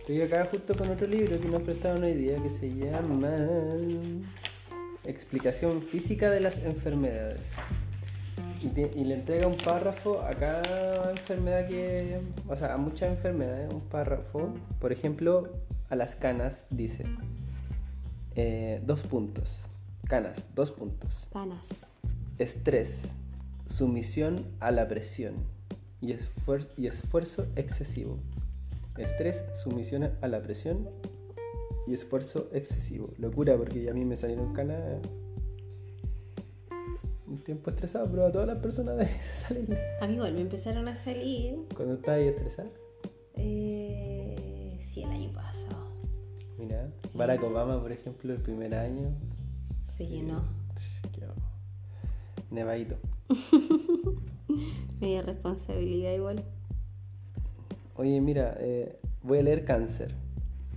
Estoy 0.00 0.22
acá 0.22 0.48
justo 0.50 0.74
con 0.74 0.90
otro 0.90 1.06
libro 1.06 1.38
que 1.38 1.48
nos 1.48 1.62
prestaron 1.62 2.02
hoy 2.02 2.14
día 2.14 2.42
que 2.42 2.50
se 2.50 2.74
llama 2.74 3.30
Explicación 5.04 5.82
física 5.82 6.30
de 6.30 6.40
las 6.40 6.58
enfermedades. 6.58 7.40
Y, 8.62 9.04
le 9.04 9.14
entrega 9.14 9.46
un 9.46 9.56
párrafo 9.56 10.20
a 10.20 10.34
cada 10.34 11.12
enfermedad 11.12 11.68
que. 11.68 12.20
O 12.48 12.56
sea, 12.56 12.74
a 12.74 12.76
muchas 12.76 13.10
enfermedades, 13.10 13.72
un 13.72 13.82
párrafo. 13.82 14.52
Por 14.80 14.92
ejemplo, 14.92 15.52
a 15.90 15.94
las 15.94 16.16
canas 16.16 16.64
dice: 16.70 17.04
eh, 18.34 18.82
dos 18.84 19.02
puntos. 19.02 19.67
Canas, 20.08 20.46
dos 20.54 20.72
puntos. 20.72 21.28
Canas. 21.30 21.66
Estrés, 22.38 23.14
sumisión 23.66 24.46
a 24.58 24.70
la 24.70 24.88
presión 24.88 25.34
y, 26.00 26.14
y 26.78 26.86
esfuerzo 26.86 27.46
excesivo. 27.56 28.16
Estrés, 28.96 29.44
sumisión 29.62 30.10
a 30.22 30.28
la 30.28 30.42
presión 30.42 30.88
y 31.86 31.92
esfuerzo 31.92 32.48
excesivo. 32.54 33.10
Locura 33.18 33.54
porque 33.58 33.90
a 33.90 33.92
mí 33.92 34.06
me 34.06 34.16
salieron 34.16 34.54
canas 34.54 34.80
un 37.26 37.38
tiempo 37.44 37.68
estresado, 37.68 38.08
pero 38.10 38.24
a 38.24 38.32
todas 38.32 38.48
las 38.48 38.60
personas 38.60 38.96
de 38.96 39.04
se 39.06 39.46
salen. 39.46 39.78
A 40.00 40.06
mí 40.06 40.14
igual 40.14 40.32
me 40.32 40.40
empezaron 40.40 40.88
a 40.88 40.96
salir. 40.96 41.66
¿Cuándo 41.76 41.96
estabas 41.96 42.20
ahí 42.20 42.28
estresada? 42.28 42.70
Eh, 43.34 44.80
sí, 44.90 45.02
el 45.02 45.10
año 45.10 45.32
pasado. 45.32 45.92
Mira, 46.56 46.88
Barack 47.12 47.42
Obama, 47.42 47.78
por 47.78 47.92
ejemplo, 47.92 48.32
el 48.32 48.40
primer 48.40 48.74
año 48.74 49.14
se 49.98 50.06
llenó. 50.06 50.44
Nevadito. 52.50 52.96
Media 55.00 55.22
responsabilidad 55.22 56.12
igual. 56.14 56.44
Oye, 57.96 58.20
mira, 58.20 58.56
eh, 58.60 58.98
voy 59.22 59.38
a 59.38 59.42
leer 59.42 59.64
cáncer. 59.64 60.14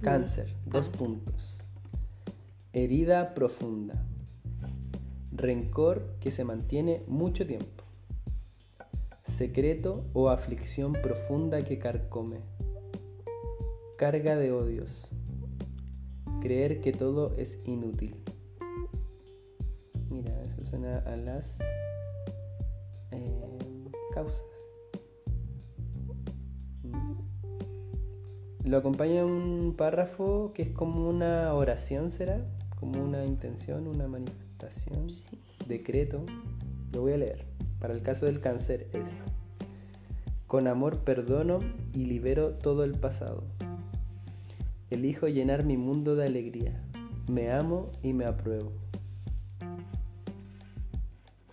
Cáncer, 0.02 0.54
dos 0.66 0.90
puntos. 0.90 1.56
Herida 2.74 3.36
profunda. 3.36 4.04
Rencor 5.32 6.18
que 6.20 6.32
se 6.32 6.44
mantiene 6.44 7.04
mucho 7.08 7.46
tiempo. 7.46 7.84
Secreto 9.24 10.04
o 10.14 10.30
aflicción 10.30 10.94
profunda 10.94 11.62
que 11.62 11.78
carcome. 11.78 12.40
Carga 13.98 14.36
de 14.36 14.52
odios. 14.52 15.08
Creer 16.42 16.82
que 16.82 16.92
todo 16.92 17.36
es 17.38 17.60
inútil. 17.66 18.21
Mira, 20.12 20.44
eso 20.44 20.62
suena 20.70 21.00
a 21.00 21.16
las 21.16 21.60
eh, 23.12 23.90
causas. 24.14 24.44
Mm. 26.84 28.70
Lo 28.70 28.78
acompaña 28.78 29.24
un 29.26 29.74
párrafo 29.78 30.52
que 30.54 30.64
es 30.64 30.70
como 30.70 31.10
una 31.10 31.54
oración, 31.54 32.12
¿será? 32.12 32.46
Como 32.78 33.02
una 33.02 33.24
intención, 33.24 33.88
una 33.88 34.08
manifestación, 34.08 35.08
decreto. 35.66 36.26
Lo 36.92 37.02
voy 37.02 37.14
a 37.14 37.18
leer. 37.18 37.46
Para 37.80 37.94
el 37.94 38.02
caso 38.02 38.26
del 38.26 38.42
cáncer 38.42 38.90
es, 38.92 39.10
con 40.46 40.68
amor 40.68 41.06
perdono 41.06 41.60
y 41.94 42.04
libero 42.04 42.54
todo 42.54 42.84
el 42.84 43.00
pasado. 43.00 43.44
Elijo 44.90 45.30
llenar 45.30 45.64
mi 45.64 45.78
mundo 45.78 46.18
de 46.18 46.26
alegría. 46.26 46.84
Me 47.30 47.50
amo 47.50 47.88
y 48.04 48.12
me 48.12 48.26
apruebo. 48.26 48.74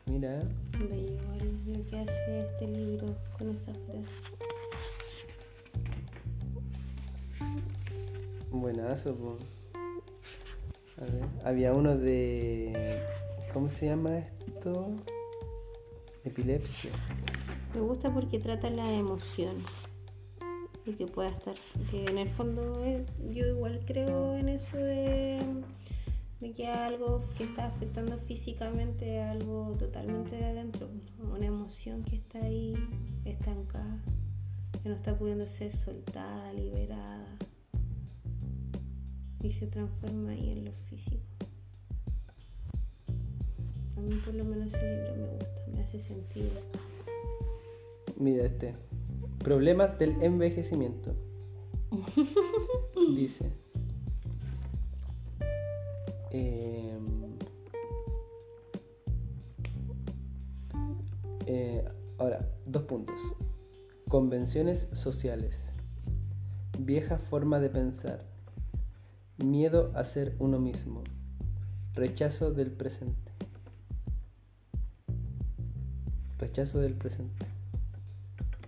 Mira. 0.09 0.43
lo 0.79 1.87
que 1.87 1.99
hace 1.99 2.41
este 2.41 2.67
libro 2.67 3.15
con 3.37 3.51
esa 3.51 3.73
frase. 3.73 4.05
Buenazo, 8.51 9.39
A 10.97 11.05
ver, 11.05 11.25
había 11.45 11.75
uno 11.75 11.97
de. 11.97 13.03
¿Cómo 13.53 13.69
se 13.69 13.87
llama 13.87 14.19
esto? 14.19 14.95
Epilepsia. 16.25 16.91
Me 17.75 17.81
gusta 17.81 18.13
porque 18.13 18.39
trata 18.39 18.71
la 18.71 18.91
emoción. 18.91 19.57
Y 20.87 20.93
que 20.93 21.07
pueda 21.07 21.29
estar. 21.29 21.55
Que 21.91 22.07
en 22.07 22.17
el 22.17 22.31
fondo 22.31 22.83
yo 23.27 23.47
igual 23.47 23.81
creo 23.87 24.37
en 24.37 24.49
eso 24.49 24.79
de 24.79 25.39
de 26.41 26.53
que 26.53 26.69
algo 26.69 27.25
que 27.37 27.45
está 27.45 27.67
afectando 27.67 28.17
físicamente 28.19 29.21
algo 29.21 29.75
totalmente 29.79 30.37
de 30.37 30.45
adentro, 30.45 30.89
una 31.35 31.47
emoción 31.47 32.03
que 32.05 32.17
está 32.17 32.39
ahí 32.39 32.75
estancada, 33.25 34.01
que 34.83 34.89
no 34.89 34.95
está 34.95 35.17
pudiendo 35.19 35.47
ser 35.47 35.75
soltada, 35.75 36.53
liberada 36.53 37.27
y 39.43 39.51
se 39.51 39.67
transforma 39.67 40.31
ahí 40.31 40.51
en 40.51 40.65
lo 40.67 40.73
físico. 40.89 41.23
A 43.97 44.01
mí 44.01 44.15
por 44.25 44.35
lo 44.35 44.45
menos 44.45 44.73
el 44.75 44.97
libro 44.97 45.17
me 45.17 45.29
gusta, 45.33 45.67
me 45.73 45.81
hace 45.81 45.99
sentido. 45.99 46.61
Mira 48.17 48.47
este. 48.47 48.75
Problemas 49.43 49.99
del 49.99 50.21
envejecimiento. 50.23 51.15
Dice. 53.17 53.53
Em, 56.31 57.39
eh, 61.47 61.85
ahora, 62.19 62.49
dos 62.67 62.83
puntos. 62.83 63.21
Convenciones 64.09 64.89
sociales. 64.93 65.71
Vieja 66.79 67.19
forma 67.19 67.61
de 67.61 67.71
pensar. 67.71 68.25
Miedo 69.39 69.93
a 69.95 70.05
ser 70.05 70.35
uno 70.39 70.59
mismo. 70.59 71.03
Rechazo 71.95 72.53
del 72.53 72.71
presente. 72.71 73.33
Rechazo 76.39 76.81
del 76.81 76.95
presente. 76.95 77.47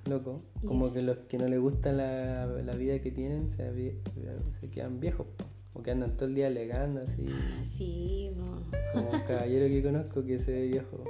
Loco. 0.09 0.43
Como 0.67 0.93
que 0.93 1.03
los 1.03 1.19
que 1.29 1.39
no 1.39 1.47
les 1.47 1.61
gusta 1.61 1.93
la, 1.93 2.47
vida 2.77 3.01
que 3.01 3.11
tienen 3.11 3.51
se, 3.51 4.01
se 4.61 4.71
quedan 4.71 4.99
viejos. 4.99 5.27
O 5.73 5.83
que 5.83 5.91
andan 5.93 6.17
todo 6.17 6.29
el 6.29 6.35
día 6.35 6.49
alegando 6.49 7.01
así. 7.01 7.27
Ah, 7.29 7.63
sí, 7.63 8.33
Como 8.93 9.11
un 9.11 9.21
caballero 9.21 9.69
que 9.69 9.83
conozco 9.83 10.25
que 10.25 10.39
se 10.39 10.53
ve 10.53 10.67
viejo. 10.69 11.05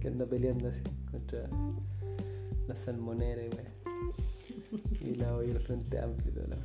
Que 0.00 0.08
anda 0.08 0.26
peleando 0.26 0.68
así 0.68 0.82
contra 1.10 1.48
la 2.68 2.74
salmonera 2.74 3.42
y 3.42 3.48
bueno. 3.48 3.70
Y 5.00 5.14
la 5.14 5.32
voy 5.32 5.50
al 5.50 5.60
frente 5.60 5.98
amplio 5.98 6.32
y 6.32 6.36
lo 6.36 6.56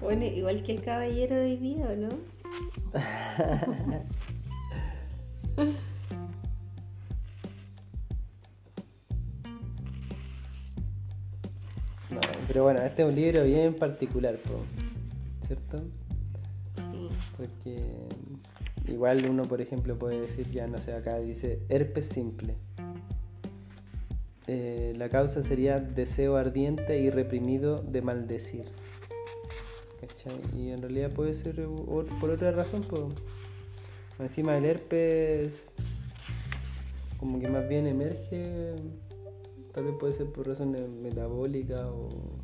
Bueno, 0.00 0.24
igual 0.24 0.62
que 0.62 0.72
el 0.72 0.82
caballero 0.82 1.36
de 1.36 1.56
vida, 1.56 1.96
¿no? 1.96 2.08
Pero 12.58 12.64
bueno, 12.64 12.82
este 12.82 13.04
es 13.04 13.08
un 13.08 13.14
libro 13.14 13.44
bien 13.44 13.72
particular, 13.72 14.36
¿cierto? 15.46 15.80
Porque 17.36 17.84
igual 18.88 19.24
uno, 19.30 19.44
por 19.44 19.60
ejemplo, 19.60 19.96
puede 19.96 20.20
decir, 20.22 20.50
ya 20.50 20.66
no 20.66 20.78
sé, 20.78 20.92
acá 20.92 21.20
dice 21.20 21.60
herpes 21.68 22.06
simple. 22.06 22.56
Eh, 24.48 24.92
la 24.96 25.08
causa 25.08 25.40
sería 25.44 25.78
deseo 25.78 26.36
ardiente 26.36 26.98
y 26.98 27.10
reprimido 27.10 27.80
de 27.80 28.02
maldecir. 28.02 28.64
Y 30.56 30.70
en 30.70 30.82
realidad 30.82 31.12
puede 31.12 31.34
ser 31.34 31.64
por 32.20 32.30
otra 32.30 32.50
razón, 32.50 32.82
pues. 32.90 33.02
Encima 34.18 34.54
del 34.54 34.64
herpes, 34.64 35.70
como 37.20 37.38
que 37.38 37.48
más 37.48 37.68
bien 37.68 37.86
emerge, 37.86 38.74
tal 39.72 39.84
vez 39.84 39.94
puede 40.00 40.12
ser 40.12 40.26
por 40.32 40.48
razones 40.48 40.88
metabólicas 40.88 41.82
o 41.82 42.37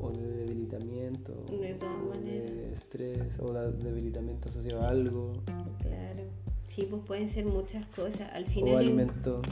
o 0.00 0.10
de 0.10 0.44
debilitamiento, 0.44 1.32
de, 1.50 1.74
todas 1.74 2.24
de 2.24 2.72
estrés 2.72 3.38
o 3.40 3.52
de 3.52 3.72
debilitamiento 3.72 4.48
asociado 4.48 4.82
a 4.82 4.88
algo. 4.88 5.32
Claro, 5.80 6.24
sí, 6.66 6.86
pues 6.88 7.02
pueden 7.06 7.28
ser 7.28 7.46
muchas 7.46 7.86
cosas. 7.88 8.30
Al 8.32 8.46
final. 8.46 8.74
O 8.74 8.78
alimento 8.78 9.42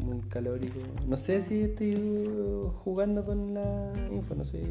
muy 0.00 0.20
calórico. 0.20 0.80
No 1.06 1.16
sé 1.16 1.40
si 1.40 1.62
estoy 1.62 2.28
jugando 2.84 3.24
con 3.24 3.54
la 3.54 3.92
info, 4.10 4.34
no 4.34 4.44
soy 4.44 4.64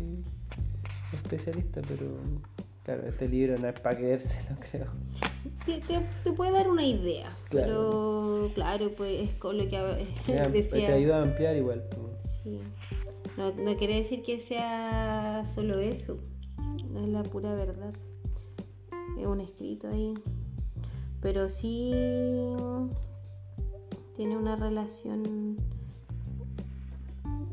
especialista, 1.14 1.82
pero 1.88 2.06
claro, 2.84 3.08
este 3.08 3.28
libro 3.28 3.56
no 3.58 3.68
es 3.68 3.80
para 3.80 3.98
creérselo, 3.98 4.58
creo. 4.72 4.88
Te, 5.66 5.82
te, 6.24 6.32
puede 6.32 6.52
dar 6.52 6.70
una 6.70 6.86
idea, 6.86 7.36
pero 7.50 8.52
claro, 8.56 8.92
pues 8.96 9.30
es 9.30 9.36
con 9.36 9.58
lo 9.58 9.68
que 9.68 9.78
decía. 10.52 10.88
Te 10.88 10.94
ayuda 10.94 11.20
a 11.20 11.22
ampliar 11.24 11.56
igual. 11.56 11.84
Sí. 12.44 12.60
No, 13.40 13.54
quiere 13.78 13.96
decir 13.96 14.22
que 14.22 14.38
sea 14.38 15.46
solo 15.46 15.80
eso, 15.80 16.20
no 16.92 17.00
es 17.00 17.08
la 17.08 17.24
pura 17.24 17.54
verdad. 17.54 17.94
Es 19.18 19.26
un 19.26 19.40
escrito 19.40 19.88
ahí. 19.88 20.14
Pero 21.22 21.48
sí 21.48 21.94
tiene 24.18 24.36
una 24.36 24.58
relación, 24.58 25.56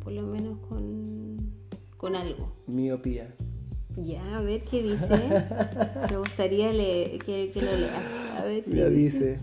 por 0.03 0.13
lo 0.13 0.23
menos 0.23 0.59
con, 0.69 1.53
con 1.97 2.17
algo. 2.17 2.53
Miopía. 2.67 3.33
Ya, 3.97 4.39
a 4.39 4.41
ver 4.41 4.65
qué 4.65 4.83
dice. 4.83 5.07
Me 6.11 6.17
gustaría 6.17 6.73
que, 6.73 7.53
lo 7.55 7.77
leas. 7.77 8.41
A 8.41 8.45
ver 8.45 8.65
qué 8.65 8.91
dice. 8.91 9.39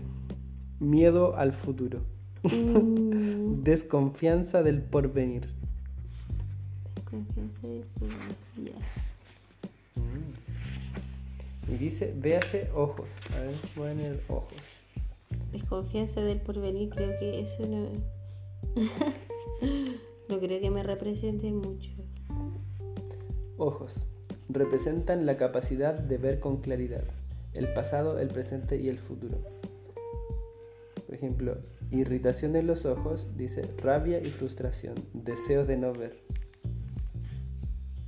Miedo 0.78 1.36
al 1.36 1.54
futuro. 1.54 2.00
Mm. 2.42 3.62
Desconfianza 3.64 4.62
del 4.62 4.82
porvenir. 4.82 5.53
Mm. 9.96 10.32
Y 11.72 11.76
dice, 11.76 12.14
véase 12.16 12.70
ojos. 12.74 13.08
A 13.34 13.40
ver, 13.40 13.54
voy 13.76 13.88
a 13.88 13.92
poner 13.92 14.22
ojos. 14.28 14.58
Desconfianza 15.52 16.20
del 16.20 16.40
porvenir, 16.40 16.90
creo 16.90 17.18
que 17.18 17.40
eso 17.40 17.66
no. 17.66 17.88
no 20.28 20.40
creo 20.40 20.60
que 20.60 20.70
me 20.70 20.82
represente 20.82 21.50
mucho. 21.50 21.90
Ojos. 23.56 23.94
Representan 24.48 25.26
la 25.26 25.36
capacidad 25.36 25.94
de 25.94 26.18
ver 26.18 26.40
con 26.40 26.58
claridad 26.60 27.04
el 27.54 27.72
pasado, 27.72 28.18
el 28.18 28.28
presente 28.28 28.76
y 28.76 28.88
el 28.88 28.98
futuro. 28.98 29.38
Por 31.06 31.14
ejemplo, 31.14 31.58
irritación 31.90 32.56
en 32.56 32.66
los 32.66 32.84
ojos 32.84 33.36
dice 33.36 33.62
rabia 33.78 34.20
y 34.20 34.30
frustración, 34.30 34.94
deseo 35.12 35.64
de 35.64 35.76
no 35.76 35.92
ver. 35.92 36.16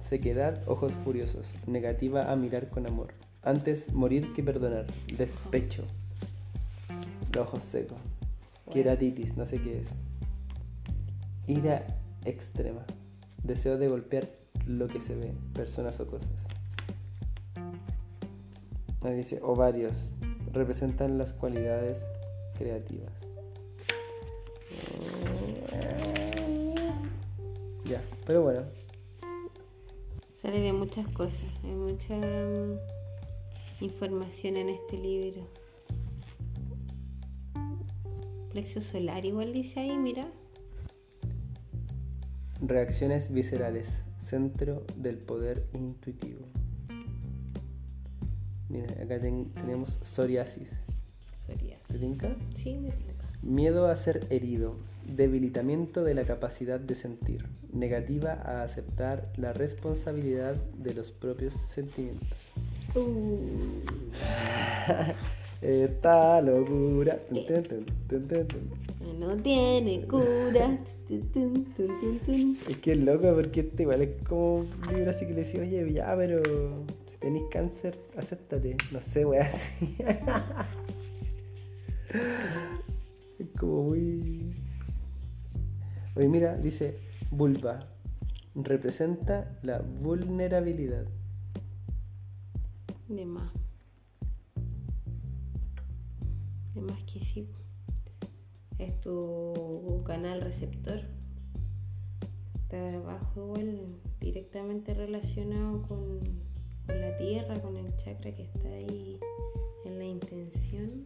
Sequedad, 0.07 0.62
ojos 0.68 0.92
furiosos. 0.92 1.48
Negativa 1.66 2.30
a 2.30 2.36
mirar 2.36 2.70
con 2.70 2.86
amor. 2.86 3.09
Antes 3.42 3.92
morir 3.92 4.32
que 4.34 4.44
perdonar. 4.44 4.86
Despecho. 5.18 5.82
Los 7.34 7.48
ojos 7.48 7.64
secos. 7.64 7.98
Queratitis, 8.72 9.36
no 9.36 9.44
sé 9.46 9.61
qué 9.61 9.80
es. 9.80 9.88
Ira 11.48 11.84
extrema. 12.24 12.84
Deseo 13.42 13.78
de 13.78 13.88
golpear 13.88 14.28
lo 14.68 14.86
que 14.86 15.00
se 15.00 15.16
ve, 15.16 15.32
personas 15.52 15.98
o 15.98 16.07
cosas. 16.07 16.46
Ahí 19.00 19.16
dice 19.16 19.40
ovarios. 19.42 19.94
Representan 20.52 21.18
las 21.18 21.32
cualidades 21.32 22.07
creativas. 22.57 23.12
Ya, 27.86 28.00
pero 28.24 28.42
bueno. 28.42 28.86
Sale 30.47 30.61
de 30.61 30.72
muchas 30.72 31.09
cosas, 31.09 31.40
hay 31.64 31.72
mucha 31.72 32.14
mm, 32.16 32.78
información 33.84 34.57
en 34.57 34.68
este 34.68 34.97
libro. 34.97 35.44
Plexo 38.53 38.80
solar 38.80 39.24
igual 39.24 39.53
dice 39.53 39.80
ahí, 39.80 39.97
mira. 39.99 40.24
Reacciones 42.61 43.32
viscerales, 43.32 44.05
centro 44.18 44.84
del 44.94 45.16
poder 45.18 45.66
intuitivo. 45.74 46.47
Mira, 48.68 48.86
acá 49.03 49.20
ten- 49.20 49.51
tenemos 49.53 49.99
psoriasis. 50.05 50.76
Psoriasis. 51.44 51.88
¿Te 51.88 51.99
tinca? 51.99 52.36
Sí, 52.55 52.76
me 52.76 52.90
tinca. 52.92 53.14
Miedo 53.42 53.88
a 53.88 53.97
ser 53.97 54.24
herido, 54.30 54.76
debilitamiento 55.09 56.05
de 56.05 56.14
la 56.14 56.24
capacidad 56.24 56.78
de 56.78 56.94
sentir, 56.94 57.44
negativa 57.76 58.40
a 58.44 58.62
aceptar 58.62 59.30
la 59.36 59.52
responsabilidad 59.52 60.54
de 60.78 60.94
los 60.94 61.12
propios 61.12 61.54
sentimientos. 61.54 62.38
Esta 65.62 66.42
locura. 66.42 67.18
Tun. 67.28 67.86
No 69.18 69.34
tiene 69.36 70.06
cura. 70.06 70.78
Es 71.08 71.22
que 72.78 72.92
es 72.92 72.98
loco 72.98 73.32
porque 73.32 73.60
este 73.60 73.84
igual 73.84 74.02
es 74.02 74.20
como 74.24 74.56
un 74.56 74.68
libro 74.92 75.12
así 75.12 75.24
que 75.24 75.34
le 75.34 75.44
decía, 75.44 75.60
oye, 75.60 75.92
ya, 75.92 76.12
pero 76.16 76.42
si 77.08 77.16
tenéis 77.18 77.44
cáncer, 77.48 77.96
acéptate. 78.16 78.76
No 78.90 79.00
sé, 79.00 79.24
wey, 79.24 79.38
así. 79.38 79.96
es 83.38 83.46
como 83.56 83.84
muy. 83.84 84.52
Oye, 86.16 86.28
mira, 86.28 86.56
dice 86.56 87.05
vulva. 87.30 87.88
Representa 88.54 89.58
la 89.62 89.80
vulnerabilidad. 89.80 91.06
De 93.08 93.26
más. 93.26 93.52
De 96.74 96.80
más 96.80 97.02
que 97.04 97.20
sí. 97.20 97.48
Es 98.78 99.00
tu 99.00 100.02
canal 100.06 100.40
receptor. 100.40 101.00
Está 102.62 102.94
abajo 102.94 103.42
igual 103.42 103.96
directamente 104.20 104.94
relacionado 104.94 105.82
con, 105.82 106.20
con 106.86 107.00
la 107.00 107.16
tierra, 107.16 107.60
con 107.60 107.76
el 107.76 107.94
chakra 107.96 108.34
que 108.34 108.42
está 108.42 108.68
ahí 108.68 109.20
en 109.84 109.98
la 109.98 110.04
intención. 110.04 111.04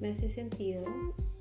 Me 0.00 0.10
hace 0.10 0.30
sentido, 0.30 0.84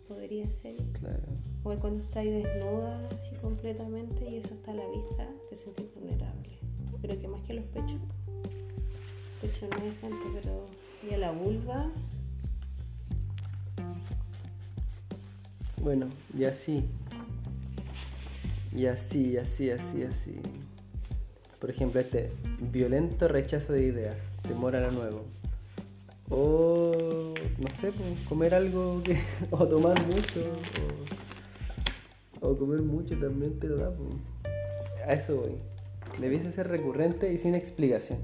podría 0.08 0.50
ser. 0.50 0.76
Claro. 0.94 1.35
Igual 1.66 1.80
cuando 1.80 2.04
estás 2.04 2.24
desnuda 2.24 3.08
así 3.08 3.36
completamente 3.42 4.30
y 4.30 4.36
eso 4.36 4.54
está 4.54 4.70
a 4.70 4.76
la 4.76 4.88
vista, 4.88 5.28
te 5.50 5.56
sentís 5.56 5.92
vulnerable. 5.96 6.60
Pero 7.02 7.20
que 7.20 7.28
más 7.28 7.42
que 7.42 7.56
los 7.56 7.66
pechos. 7.66 8.00
Pecho 9.42 9.68
no 9.72 9.84
es 9.84 10.00
tanto, 10.00 10.28
pero 10.32 10.68
y 11.10 11.16
a 11.16 11.18
la 11.18 11.32
vulva, 11.32 11.90
Bueno, 15.82 16.06
y 16.38 16.44
así. 16.44 16.84
Y 18.72 18.86
así, 18.86 19.32
y 19.32 19.38
así, 19.38 19.72
así, 19.72 20.04
así. 20.04 20.36
Por 21.60 21.72
ejemplo, 21.72 22.00
este 22.00 22.32
violento 22.60 23.28
rechazo 23.28 23.74
de 23.74 23.86
ideas, 23.86 24.18
temor 24.44 24.76
a 24.76 24.82
lo 24.82 24.92
nuevo. 24.92 25.24
O, 26.30 27.34
no 27.58 27.68
sé, 27.70 27.92
pues, 27.92 28.20
comer 28.30 28.54
algo 28.54 29.02
que. 29.04 29.20
o 29.50 29.68
tomar 29.68 30.00
mucho. 30.06 30.42
O 32.48 32.58
comer 32.58 32.82
mucho 32.82 33.18
también 33.18 33.60
te 33.60 33.68
lo 33.68 33.78
da, 33.78 33.92
pues. 33.92 34.10
A 35.06 35.14
eso 35.14 35.38
voy. 35.38 35.58
Debiese 36.20 36.52
ser 36.52 36.68
recurrente 36.68 37.32
y 37.32 37.38
sin 37.38 37.56
explicación. 37.56 38.20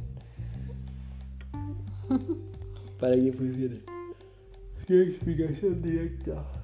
Para 2.99 3.15
que 3.15 3.31
funcione. 3.33 3.81
Sin 4.87 5.01
explicación 5.01 5.81
directa. 5.81 6.60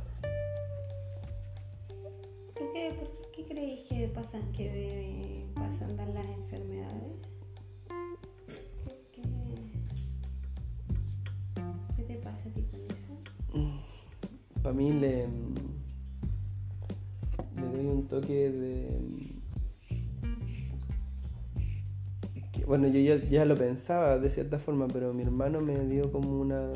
Bueno, 22.77 22.93
yo 22.93 23.15
ya, 23.15 23.45
lo 23.45 23.55
pensaba 23.55 24.19
de 24.19 24.29
cierta 24.29 24.59
forma, 24.59 24.87
pero 24.87 25.11
mi 25.11 25.23
hermano 25.23 25.61
me 25.61 25.79
dio 25.85 26.11
como 26.11 26.39
una, 26.39 26.71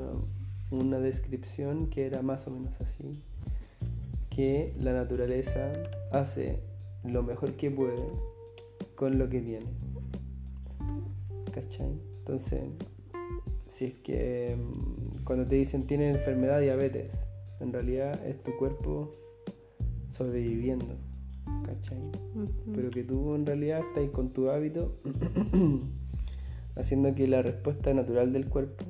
una 0.72 1.00
descripción 1.00 1.92
que 1.92 2.08
era 2.08 2.24
más 2.24 2.48
o 2.48 2.52
menos 2.52 2.82
así. 2.82 3.22
Que 4.32 4.74
la 4.80 4.94
naturaleza 4.94 5.72
hace 6.12 6.60
lo 7.04 7.22
mejor 7.22 7.54
que 7.54 7.70
puede 7.70 8.04
con 8.96 9.20
lo 9.20 9.30
que 9.30 9.42
tiene. 9.42 9.68
¿Cachai? 11.54 12.00
Entonces, 12.20 12.64
si 13.68 13.86
es 13.86 13.94
que 13.96 14.58
mm, 14.58 15.24
cuando 15.24 15.46
te 15.46 15.56
dicen 15.56 15.86
tienes 15.86 16.16
enfermedad 16.16 16.62
diabetes, 16.62 17.14
en 17.60 17.74
realidad 17.74 18.20
es 18.26 18.42
tu 18.42 18.58
cuerpo 18.58 19.12
sobreviviendo, 20.10 20.96
¿cachai? 21.66 22.00
Pero 22.74 22.90
que 22.90 23.04
tú 23.04 23.36
en 23.36 23.46
realidad 23.46 23.80
estás 23.80 24.10
con 24.12 24.32
tu 24.32 24.50
hábito 24.50 24.98
haciendo 26.76 27.14
que 27.16 27.28
la 27.28 27.42
respuesta 27.42 27.94
natural 27.94 28.34
del 28.34 28.48
cuerpo 28.48 28.86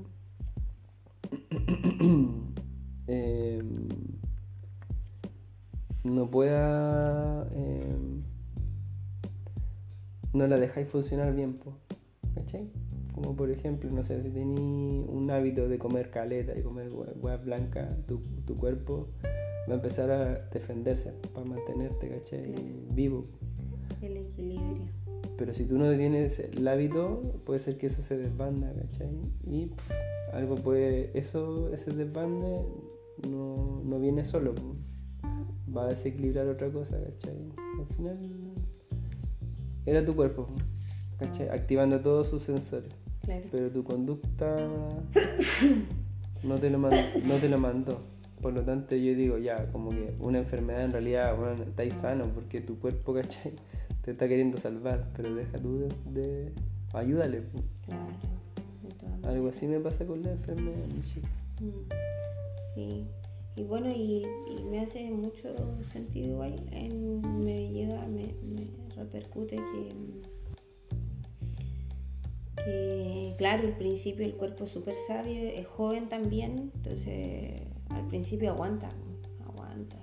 eh, 3.08 3.62
no 6.04 6.30
pueda 6.30 7.48
eh, 7.54 7.96
no 10.34 10.48
la 10.48 10.58
dejáis 10.58 10.88
funcionar 10.88 11.36
bien 11.36 11.56
po, 11.56 11.78
¿cachai? 12.36 12.70
como 13.14 13.36
por 13.36 13.52
ejemplo 13.52 13.90
no 13.92 14.04
sé 14.04 14.24
si 14.24 14.30
tenéis 14.30 15.06
un 15.08 15.30
hábito 15.32 15.68
de 15.68 15.78
comer 15.78 16.10
caleta 16.10 16.58
y 16.58 16.64
comer 16.64 16.90
hueá 16.92 17.38
blanca 17.38 17.98
tu, 18.08 18.22
tu 18.46 18.58
cuerpo 18.58 19.10
va 19.70 19.74
a 19.74 19.76
empezar 19.76 20.12
a 20.12 20.50
defenderse 20.50 21.12
para 21.34 21.46
mantenerte 21.46 22.10
¿cachai? 22.10 22.54
vivo 22.92 23.26
El 24.02 24.18
equilibrio. 24.18 24.84
pero 25.38 25.54
si 25.54 25.66
tú 25.66 25.78
no 25.78 25.92
tienes 25.96 26.40
el 26.40 26.68
hábito, 26.68 27.22
puede 27.46 27.60
ser 27.60 27.78
que 27.78 27.88
eso 27.88 28.02
se 28.02 28.18
desbanda, 28.18 28.74
¿cachai? 28.74 29.10
Y 29.46 29.72
algo 30.34 30.56
puede. 30.56 31.12
Eso, 31.18 31.72
ese 31.74 31.92
desbande 31.92 32.64
no, 33.30 33.82
no 33.84 34.00
viene 34.00 34.24
solo. 34.24 34.54
Va 35.76 35.86
a 35.86 35.88
desequilibrar 35.88 36.48
otra 36.48 36.70
cosa, 36.72 36.98
¿cachai? 37.04 37.36
Al 37.80 37.96
final. 37.96 38.18
Era 39.86 40.06
tu 40.06 40.16
cuerpo, 40.16 40.48
po, 40.48 40.56
¿cachai? 41.20 41.50
Activando 41.50 42.00
todos 42.02 42.28
sus 42.28 42.44
sensores. 42.44 42.96
Claro. 43.24 43.46
Pero 43.52 43.70
tu 43.70 43.84
conducta 43.84 44.56
no 46.44 46.56
te 46.56 46.70
lo, 46.70 46.78
no 46.78 47.36
te 47.40 47.50
lo 47.50 47.58
mandó. 47.58 48.11
Por 48.42 48.54
lo 48.54 48.64
tanto, 48.64 48.96
yo 48.96 49.14
digo, 49.16 49.38
ya, 49.38 49.72
como 49.72 49.92
que 49.92 50.14
una 50.20 50.40
enfermedad 50.40 50.84
en 50.86 50.92
realidad, 50.92 51.36
bueno, 51.38 51.64
estáis 51.64 51.94
sano 51.94 52.26
porque 52.34 52.60
tu 52.62 52.80
cuerpo, 52.80 53.14
¿cachai? 53.16 53.52
Te 54.04 54.12
está 54.12 54.28
queriendo 54.28 54.58
salvar, 54.58 55.08
pero 55.16 55.34
deja 55.36 55.58
tú 55.60 55.80
de. 55.80 56.22
de- 56.22 56.52
ayúdale. 56.94 57.44
Claro. 57.86 58.06
de 58.84 58.90
todas 58.96 59.24
Algo 59.26 59.48
así 59.50 59.68
me 59.68 59.80
pasa 59.80 60.06
con 60.06 60.24
la 60.24 60.32
enfermedad, 60.32 60.86
mi 60.94 61.02
chica. 61.04 61.28
Mm, 61.62 61.94
Sí, 62.74 63.06
y 63.58 63.64
bueno, 63.64 63.90
y, 63.92 64.26
y 64.48 64.64
me 64.64 64.80
hace 64.80 65.12
mucho 65.12 65.54
sentido 65.92 66.30
igual, 66.30 66.56
en- 66.72 67.22
me 67.44 67.70
llega, 67.72 68.08
me, 68.08 68.34
me 68.44 68.66
repercute 68.96 69.58
que, 69.58 69.90
que, 72.64 73.36
claro, 73.38 73.68
al 73.68 73.76
principio 73.78 74.26
el 74.26 74.36
cuerpo 74.36 74.64
es 74.64 74.72
súper 74.72 74.96
sabio, 75.08 75.34
es 75.50 75.68
joven 75.68 76.08
también, 76.10 76.72
entonces 76.76 77.62
al 77.96 78.08
principio 78.08 78.52
aguanta, 78.52 78.90
aguanta. 79.48 79.98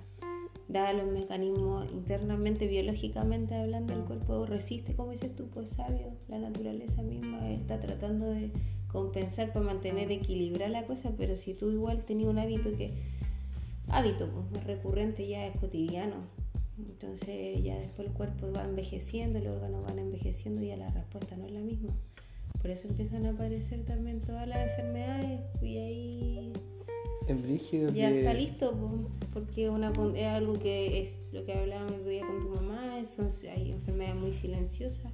dada 0.67 0.93
los 0.93 1.11
mecanismos 1.11 1.91
internamente, 1.91 2.67
biológicamente 2.67 3.55
hablando, 3.55 3.93
el 3.93 4.01
cuerpo 4.01 4.45
resiste, 4.45 4.95
como 4.95 5.11
dices 5.11 5.35
tú, 5.35 5.47
pues 5.47 5.71
sabio, 5.71 6.13
la 6.27 6.39
naturaleza 6.39 7.01
misma 7.01 7.49
está 7.49 7.79
tratando 7.79 8.27
de 8.27 8.51
compensar 8.87 9.51
para 9.53 9.65
mantener 9.65 10.11
equilibrada 10.11 10.69
la 10.69 10.85
cosa, 10.85 11.11
pero 11.17 11.37
si 11.37 11.53
tú 11.53 11.71
igual 11.71 12.05
tenías 12.05 12.29
un 12.29 12.39
hábito 12.39 12.75
que, 12.77 12.93
hábito 13.87 14.29
pues, 14.51 14.63
recurrente 14.63 15.27
ya 15.27 15.47
es 15.47 15.57
cotidiano, 15.57 16.15
entonces 16.77 17.63
ya 17.63 17.77
después 17.77 18.07
el 18.07 18.13
cuerpo 18.13 18.51
va 18.55 18.63
envejeciendo, 18.63 19.39
los 19.39 19.55
órganos 19.55 19.83
van 19.83 19.99
envejeciendo 19.99 20.61
y 20.61 20.67
ya 20.67 20.77
la 20.77 20.89
respuesta 20.89 21.35
no 21.35 21.45
es 21.45 21.51
la 21.51 21.61
misma. 21.61 21.93
Por 22.61 22.71
eso 22.71 22.87
empiezan 22.87 23.25
a 23.25 23.31
aparecer 23.31 23.85
también 23.85 24.21
todas 24.21 24.47
las 24.47 24.69
enfermedades 24.69 25.41
y 25.61 25.77
ahí 25.77 26.53
ya 27.93 28.09
está 28.09 28.33
listo, 28.33 28.73
porque 29.33 29.69
una, 29.69 29.91
es 30.15 30.25
algo 30.25 30.53
que 30.53 31.03
es 31.03 31.13
lo 31.31 31.45
que 31.45 31.53
hablábamos 31.53 31.91
el 31.93 32.09
día 32.09 32.25
con 32.25 32.41
tu 32.41 32.49
mamá, 32.49 33.03
son, 33.05 33.29
hay 33.55 33.71
enfermedades 33.71 34.19
muy 34.19 34.31
silenciosas, 34.31 35.11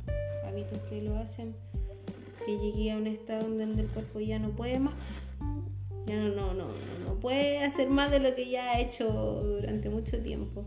hábitos 0.48 0.80
que 0.90 1.02
lo 1.02 1.18
hacen, 1.18 1.54
que 2.46 2.58
llegué 2.58 2.92
a 2.92 2.98
un 2.98 3.08
estado 3.08 3.50
donde 3.50 3.82
el 3.82 3.88
cuerpo 3.88 4.22
ya 4.22 4.40
no 4.40 4.52
puede 4.52 4.80
más, 4.80 4.94
ya 6.06 6.16
no, 6.16 6.30
no, 6.30 6.54
no, 6.54 6.68
no, 7.06 7.20
puede 7.20 7.64
hacer 7.66 7.90
más 7.90 8.12
de 8.12 8.20
lo 8.20 8.34
que 8.34 8.50
ya 8.50 8.72
ha 8.72 8.80
hecho 8.80 9.12
durante 9.12 9.90
mucho 9.90 10.18
tiempo. 10.20 10.66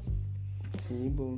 Sí, 0.80 1.10
pues. 1.16 1.30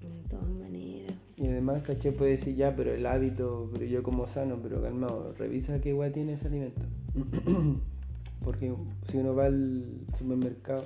De 0.00 0.28
todas 0.28 0.48
maneras. 0.48 1.14
Y 1.36 1.46
además, 1.46 1.82
caché 1.82 2.12
puede 2.12 2.32
decir 2.32 2.54
ya, 2.54 2.76
pero 2.76 2.92
el 2.92 3.06
hábito, 3.06 3.70
pero 3.72 3.86
yo 3.86 4.02
como 4.02 4.26
sano, 4.26 4.58
pero 4.62 4.82
calmado, 4.82 5.32
revisa 5.38 5.80
qué 5.80 5.90
igual 5.90 6.12
tiene 6.12 6.34
ese 6.34 6.48
alimento. 6.48 6.82
Porque 8.44 8.72
si 9.10 9.16
uno 9.16 9.34
va 9.34 9.46
al 9.46 9.84
supermercado, 10.16 10.84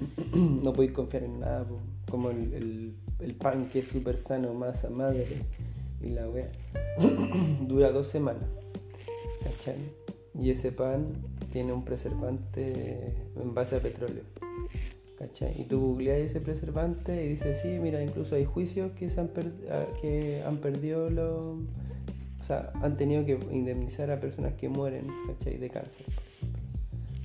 no 0.34 0.72
podéis 0.72 0.92
confiar 0.92 1.24
en 1.24 1.40
nada, 1.40 1.66
como 2.10 2.30
el, 2.30 2.94
pan 3.38 3.66
que 3.66 3.80
es 3.80 3.88
súper 3.88 4.18
sano, 4.18 4.52
masa 4.52 4.90
madre 4.90 5.26
y 6.00 6.10
la 6.10 6.28
wea, 6.28 6.48
dura 7.66 7.90
dos 7.92 8.08
semanas, 8.08 8.48
¿cachai? 9.42 9.76
Y 10.38 10.50
ese 10.50 10.72
pan 10.72 11.12
tiene 11.52 11.72
un 11.72 11.84
preservante 11.84 13.14
en 13.36 13.54
base 13.54 13.76
a 13.76 13.80
petróleo. 13.80 14.24
¿Cachai? 15.18 15.60
Y 15.60 15.64
tú 15.64 15.78
googleas 15.80 16.18
ese 16.18 16.40
preservante 16.40 17.24
y 17.24 17.28
dices, 17.28 17.60
sí, 17.60 17.78
mira, 17.80 18.02
incluso 18.02 18.34
hay 18.34 18.44
juicios 18.44 18.90
que, 18.92 19.08
se 19.08 19.20
han, 19.20 19.30
ah, 19.70 19.84
que 20.00 20.42
han 20.44 20.56
perdido 20.56 21.10
los 21.10 21.58
o 22.42 22.44
sea, 22.44 22.72
han 22.82 22.96
tenido 22.96 23.24
que 23.24 23.38
indemnizar 23.52 24.10
a 24.10 24.18
personas 24.18 24.54
que 24.54 24.68
mueren, 24.68 25.06
¿cachai? 25.28 25.58
De 25.58 25.70
cáncer, 25.70 26.04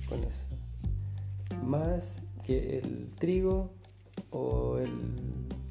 con 0.08 0.20
eso. 0.22 0.46
Más 1.64 2.22
que 2.44 2.78
el 2.78 3.08
trigo 3.18 3.72
o 4.30 4.78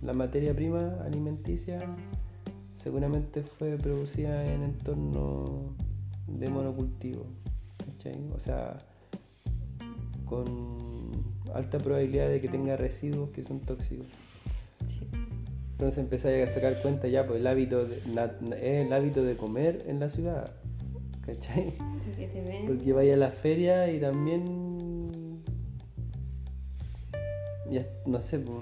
la 0.02 0.12
materia 0.12 0.54
prima 0.54 0.98
alimenticia 1.06 1.80
seguramente 2.74 3.41
fue 3.41 3.78
producida 3.78 4.45
en 4.54 4.64
entorno 4.64 5.74
de 6.28 6.50
monocultivo, 6.50 7.24
¿cachai? 7.86 8.30
O 8.36 8.41
sea, 8.41 8.76
con 10.26 11.24
alta 11.54 11.78
probabilidad 11.78 12.28
de 12.28 12.41
que 12.41 12.50
tenga 12.50 12.76
residuos 12.76 13.30
que 13.30 13.43
son 13.43 13.62
tóxicos. 13.62 14.08
Entonces 15.78 16.00
empecé 16.00 16.42
a 16.42 16.48
sacar 16.48 16.82
cuenta 16.82 17.08
ya, 17.08 17.28
pues 17.28 17.40
el 17.40 17.46
hábito 17.46 17.86
de, 17.86 18.02
el 18.82 18.92
hábito 18.92 19.24
de 19.24 19.38
comer 19.38 19.84
en 19.86 20.00
la 20.00 20.10
ciudad. 20.10 20.50
¿Cachai? 21.24 21.76
Porque 22.66 22.94
vaya 22.94 23.14
a 23.14 23.18
la 23.18 23.30
feria 23.30 23.88
y 23.92 24.00
también. 24.00 25.40
Ya, 27.70 27.86
no 28.08 28.20
sé, 28.22 28.40
pues. 28.40 28.58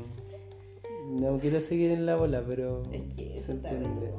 No 1.10 1.40
quiero 1.40 1.62
seguir 1.62 1.92
en 1.92 2.06
la 2.06 2.18
bola, 2.18 2.44
pero. 2.46 2.82
Es 2.92 3.04
que 3.16 3.40
se 3.40 3.54
entiende. 3.54 4.12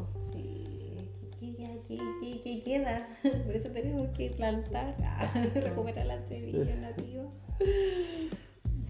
Sí, 1.38 1.54
¿qué, 1.86 2.40
qué, 2.42 2.62
queda? 2.62 3.08
Por 3.44 3.56
eso 3.56 3.68
tenemos 3.68 4.08
que 4.16 4.30
plantar, 4.30 4.96
recuperar 5.54 6.06
la 6.06 6.26
semilla 6.28 6.76
nativa. 6.76 7.24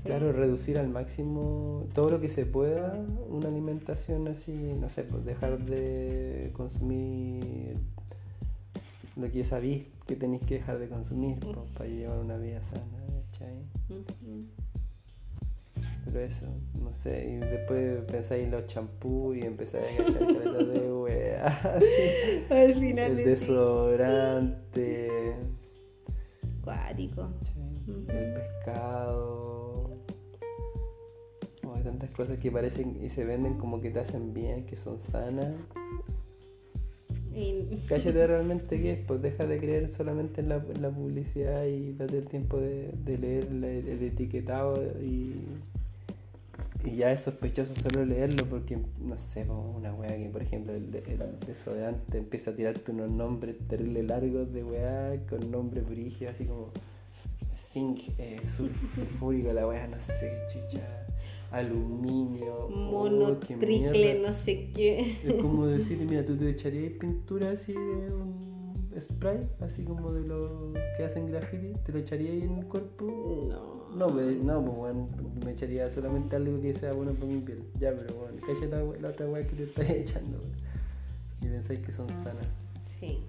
Claro, 0.06 0.32
reducir 0.32 0.78
al 0.78 0.88
máximo 0.88 1.84
todo 1.92 2.10
lo 2.10 2.20
que 2.20 2.28
se 2.28 2.46
pueda 2.46 3.04
una 3.28 3.48
alimentación 3.48 4.28
así, 4.28 4.52
no 4.52 4.88
sé, 4.88 5.02
pues 5.02 5.24
dejar 5.24 5.58
de 5.58 6.52
consumir 6.54 7.76
lo 9.16 9.30
que 9.30 9.42
sabéis 9.42 9.86
que 10.06 10.14
tenéis 10.14 10.42
que 10.42 10.54
dejar 10.54 10.78
de 10.78 10.88
consumir 10.88 11.40
pues, 11.40 11.56
para 11.76 11.90
llevar 11.90 12.20
una 12.20 12.36
vida 12.36 12.62
sana, 12.62 12.84
¿cachai? 13.32 13.64
Pero 16.04 16.20
eso, 16.20 16.46
no 16.80 16.94
sé, 16.94 17.28
y 17.28 17.36
después 17.38 18.04
pensáis 18.04 18.44
en 18.44 18.52
los 18.52 18.66
champús 18.66 19.36
y 19.36 19.40
empezáis 19.40 19.98
a 19.98 20.04
cachar 20.04 20.18
caletas 20.18 20.68
de 20.68 20.92
wea, 20.92 21.46
Al 22.50 22.74
final 22.74 23.18
el 23.18 23.24
desodorante, 23.24 25.34
cuático, 26.62 27.28
el 28.08 28.34
pescado 28.34 29.65
tantas 31.86 32.10
cosas 32.10 32.38
que 32.38 32.50
parecen 32.50 32.98
y 33.02 33.08
se 33.08 33.24
venden 33.24 33.54
como 33.54 33.80
que 33.80 33.90
te 33.90 34.00
hacen 34.00 34.34
bien, 34.34 34.66
que 34.66 34.76
son 34.76 35.00
sanas. 35.00 35.54
Y... 37.34 37.82
Cállate 37.88 38.26
realmente 38.26 38.80
qué 38.80 38.92
es, 38.92 38.98
pues 39.06 39.22
deja 39.22 39.46
de 39.46 39.58
creer 39.58 39.88
solamente 39.88 40.40
en 40.40 40.48
la, 40.48 40.60
publicidad 40.90 41.64
y 41.64 41.92
date 41.92 42.18
el 42.18 42.26
tiempo 42.26 42.58
de, 42.58 42.92
leer 43.06 43.44
el, 43.44 44.02
etiquetado 44.02 44.82
y, 45.00 45.36
y 46.84 46.96
ya 46.96 47.12
es 47.12 47.20
sospechoso 47.20 47.74
solo 47.74 48.04
leerlo 48.04 48.44
porque, 48.46 48.78
no 49.00 49.18
sé, 49.18 49.46
una 49.48 49.94
wea 49.94 50.16
que 50.16 50.28
por 50.28 50.42
ejemplo 50.42 50.74
el, 50.74 50.90
desodorante 51.46 52.18
empieza 52.18 52.50
a 52.50 52.54
tirarte 52.56 52.90
unos 52.90 53.10
nombres 53.10 53.56
terrible 53.68 54.02
largos 54.02 54.52
de 54.52 54.64
weá 54.64 55.16
con 55.28 55.50
nombres 55.50 55.88
brígidos 55.88 56.34
así 56.34 56.46
como 56.46 56.70
zinc, 57.72 58.00
eh, 58.18 58.40
sulfúrico, 58.56 59.52
la 59.52 59.66
weá, 59.66 59.86
no 59.86 60.00
sé, 60.00 60.32
chucha 60.50 61.06
aluminio, 61.56 62.68
mono, 62.68 63.36
triple, 63.38 64.20
no 64.20 64.32
sé 64.32 64.70
qué. 64.74 65.18
Es 65.24 65.34
como 65.34 65.66
decir, 65.66 65.98
mira, 66.08 66.24
tú 66.24 66.36
te 66.36 66.50
echarías 66.50 66.92
pintura 66.92 67.50
así 67.50 67.72
de 67.72 67.78
un 68.12 68.94
spray, 69.00 69.48
así 69.60 69.82
como 69.84 70.12
de 70.12 70.26
lo 70.26 70.72
que 70.96 71.04
hacen 71.04 71.30
graffiti, 71.30 71.72
¿te 71.84 71.92
lo 71.92 71.98
echarías 71.98 72.34
en 72.34 72.58
el 72.58 72.66
cuerpo? 72.66 73.46
No. 73.48 73.76
No, 73.96 74.08
pues, 74.08 74.36
no, 74.36 74.62
pues 74.62 74.76
bueno, 74.76 75.08
me 75.44 75.52
echaría 75.52 75.88
solamente 75.88 76.36
algo 76.36 76.60
que 76.60 76.74
sea 76.74 76.92
bueno 76.92 77.14
para 77.14 77.26
mi 77.26 77.40
piel. 77.40 77.62
Ya, 77.80 77.94
pero 77.96 78.14
bueno, 78.14 78.38
cacha 78.46 78.66
la, 78.66 78.82
la 79.00 79.08
otra 79.08 79.26
weá 79.26 79.46
que 79.46 79.56
te 79.56 79.64
estás 79.64 79.88
echando. 79.90 80.38
Y 81.40 81.46
pensáis 81.46 81.80
que 81.80 81.92
son 81.92 82.08
sanas. 82.08 82.46
Sí. 83.00 83.20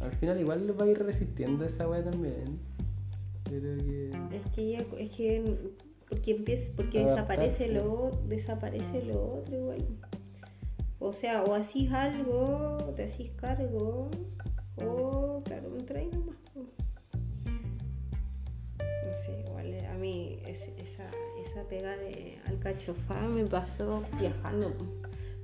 Al 0.00 0.12
final 0.12 0.40
igual 0.40 0.74
va 0.80 0.86
a 0.86 0.88
ir 0.88 0.98
resistiendo 0.98 1.66
esa 1.66 1.86
weá 1.86 2.02
también. 2.02 2.58
Pero 3.44 3.74
que... 3.76 4.10
Es 4.34 4.50
que 4.54 4.70
ya, 4.70 4.78
es 4.98 5.10
que 5.10 5.44
porque 6.10 6.32
empieza, 6.32 6.70
porque 6.76 7.04
desaparece 7.04 7.68
lo, 7.68 8.10
desaparece 8.26 9.02
lo 9.04 9.36
otro 9.36 9.56
igual. 9.56 9.86
O 10.98 11.12
sea, 11.14 11.42
o 11.44 11.54
hacís 11.54 11.90
algo, 11.92 12.76
te 12.96 13.04
hacís 13.04 13.30
cargo, 13.36 14.10
o 14.76 15.42
claro, 15.44 15.70
me 15.70 15.82
traes 15.84 16.12
nomás. 16.12 16.36
No 18.76 19.14
sé, 19.24 19.44
igual 19.46 19.72
a 19.86 19.94
mí 19.94 20.40
esa, 20.46 20.66
esa 21.46 21.62
pega 21.68 21.96
de 21.96 22.38
alcachofá 22.46 23.20
me 23.22 23.46
pasó 23.46 24.02
viajando. 24.18 24.74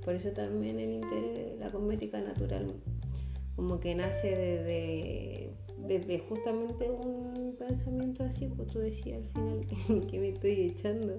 Por 0.04 0.14
eso 0.14 0.30
también 0.30 0.78
el 0.78 0.90
interés 0.90 1.36
de 1.36 1.56
la 1.58 1.70
cosmética 1.70 2.20
natural 2.20 2.74
como 3.56 3.80
que 3.80 3.94
nace 3.94 4.28
desde, 4.28 5.50
desde 5.88 6.18
justamente 6.20 6.90
un 6.90 7.56
pensamiento 7.58 8.22
así, 8.22 8.46
pues 8.54 8.68
tú 8.68 8.78
decías 8.78 9.18
al 9.18 9.28
final 9.30 10.06
que, 10.10 10.20
me 10.20 10.28
estoy 10.28 10.60
echando 10.60 11.14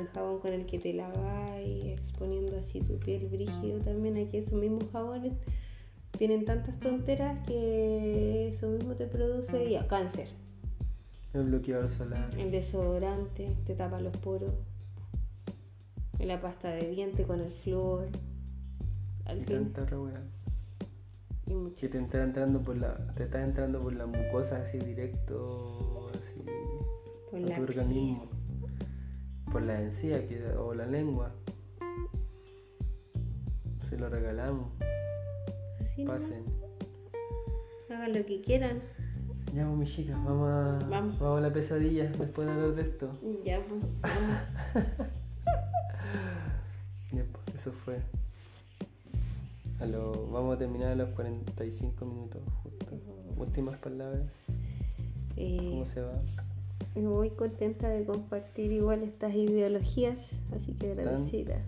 el 0.00 0.06
jabón 0.08 0.40
con 0.40 0.52
el 0.52 0.66
que 0.66 0.78
te 0.78 0.94
lavas 0.94 1.60
y 1.64 1.90
exponiendo 1.90 2.58
así 2.58 2.80
tu 2.80 2.98
piel 2.98 3.26
brígido 3.26 3.80
también 3.80 4.16
aquí 4.16 4.38
esos 4.38 4.54
mismos 4.54 4.84
jabones 4.92 5.34
tienen 6.16 6.44
tantas 6.44 6.80
tonteras 6.80 7.46
que 7.46 8.48
eso 8.48 8.68
mismo 8.68 8.94
te 8.94 9.06
produce 9.06 9.70
ya 9.70 9.86
cáncer. 9.86 10.28
El 11.32 11.44
bloqueador 11.44 11.88
solar. 11.88 12.30
El 12.38 12.50
desodorante 12.50 13.54
te 13.66 13.74
tapa 13.74 14.00
los 14.00 14.16
poros. 14.16 14.54
La 16.18 16.40
pasta 16.40 16.70
de 16.70 16.88
diente 16.88 17.22
con 17.22 17.40
el 17.40 17.52
flúor. 17.52 18.08
Al 19.26 19.44
que 21.76 21.88
te 21.88 21.98
está 21.98 22.22
entrando 22.22 22.60
por 22.60 22.76
la, 22.76 22.96
te 23.14 23.24
está 23.24 23.42
entrando 23.42 23.80
por 23.80 23.92
la 23.94 24.06
mucosa 24.06 24.58
así 24.62 24.78
directo 24.78 26.10
así 26.10 26.42
por 27.30 27.52
a 27.52 27.56
tu 27.56 27.62
organismo. 27.62 28.28
Por 29.50 29.62
la 29.62 29.80
encía 29.80 30.22
o 30.58 30.74
la 30.74 30.86
lengua. 30.86 31.32
Se 33.88 33.96
lo 33.98 34.08
regalamos. 34.08 34.70
Así 35.80 36.04
Pasen. 36.04 36.44
Hagan 37.88 38.12
lo 38.12 38.26
que 38.26 38.42
quieran. 38.42 38.82
Ya, 39.54 39.64
pues, 39.64 39.78
mi 39.78 39.86
chica, 39.86 40.12
vamos 40.12 40.48
a, 40.50 40.86
Vamos. 40.88 41.18
vamos 41.18 41.38
a 41.38 41.40
la 41.40 41.52
pesadilla 41.52 42.04
después 42.10 42.46
de 42.46 42.52
hablar 42.52 42.74
de 42.74 42.82
esto. 42.82 43.10
Ya, 43.44 43.60
pues. 43.66 43.82
vamos. 44.02 45.08
Ya, 47.10 47.24
pues, 47.24 47.56
eso 47.58 47.72
fue. 47.72 48.02
A 49.80 49.86
lo, 49.86 50.26
vamos 50.30 50.56
a 50.56 50.58
terminar 50.58 50.92
a 50.92 50.94
los 50.96 51.10
45 51.10 52.04
minutos, 52.04 52.42
justo. 52.62 52.86
Últimas 53.36 53.76
palabras. 53.78 54.32
Eh, 55.36 55.56
¿Cómo 55.70 55.84
se 55.84 56.00
va? 56.00 56.12
muy 56.96 57.30
contenta 57.30 57.88
de 57.88 58.04
compartir 58.04 58.72
igual 58.72 59.02
estas 59.02 59.34
ideologías, 59.34 60.18
así 60.54 60.72
que 60.72 60.92
agradecida. 60.92 61.62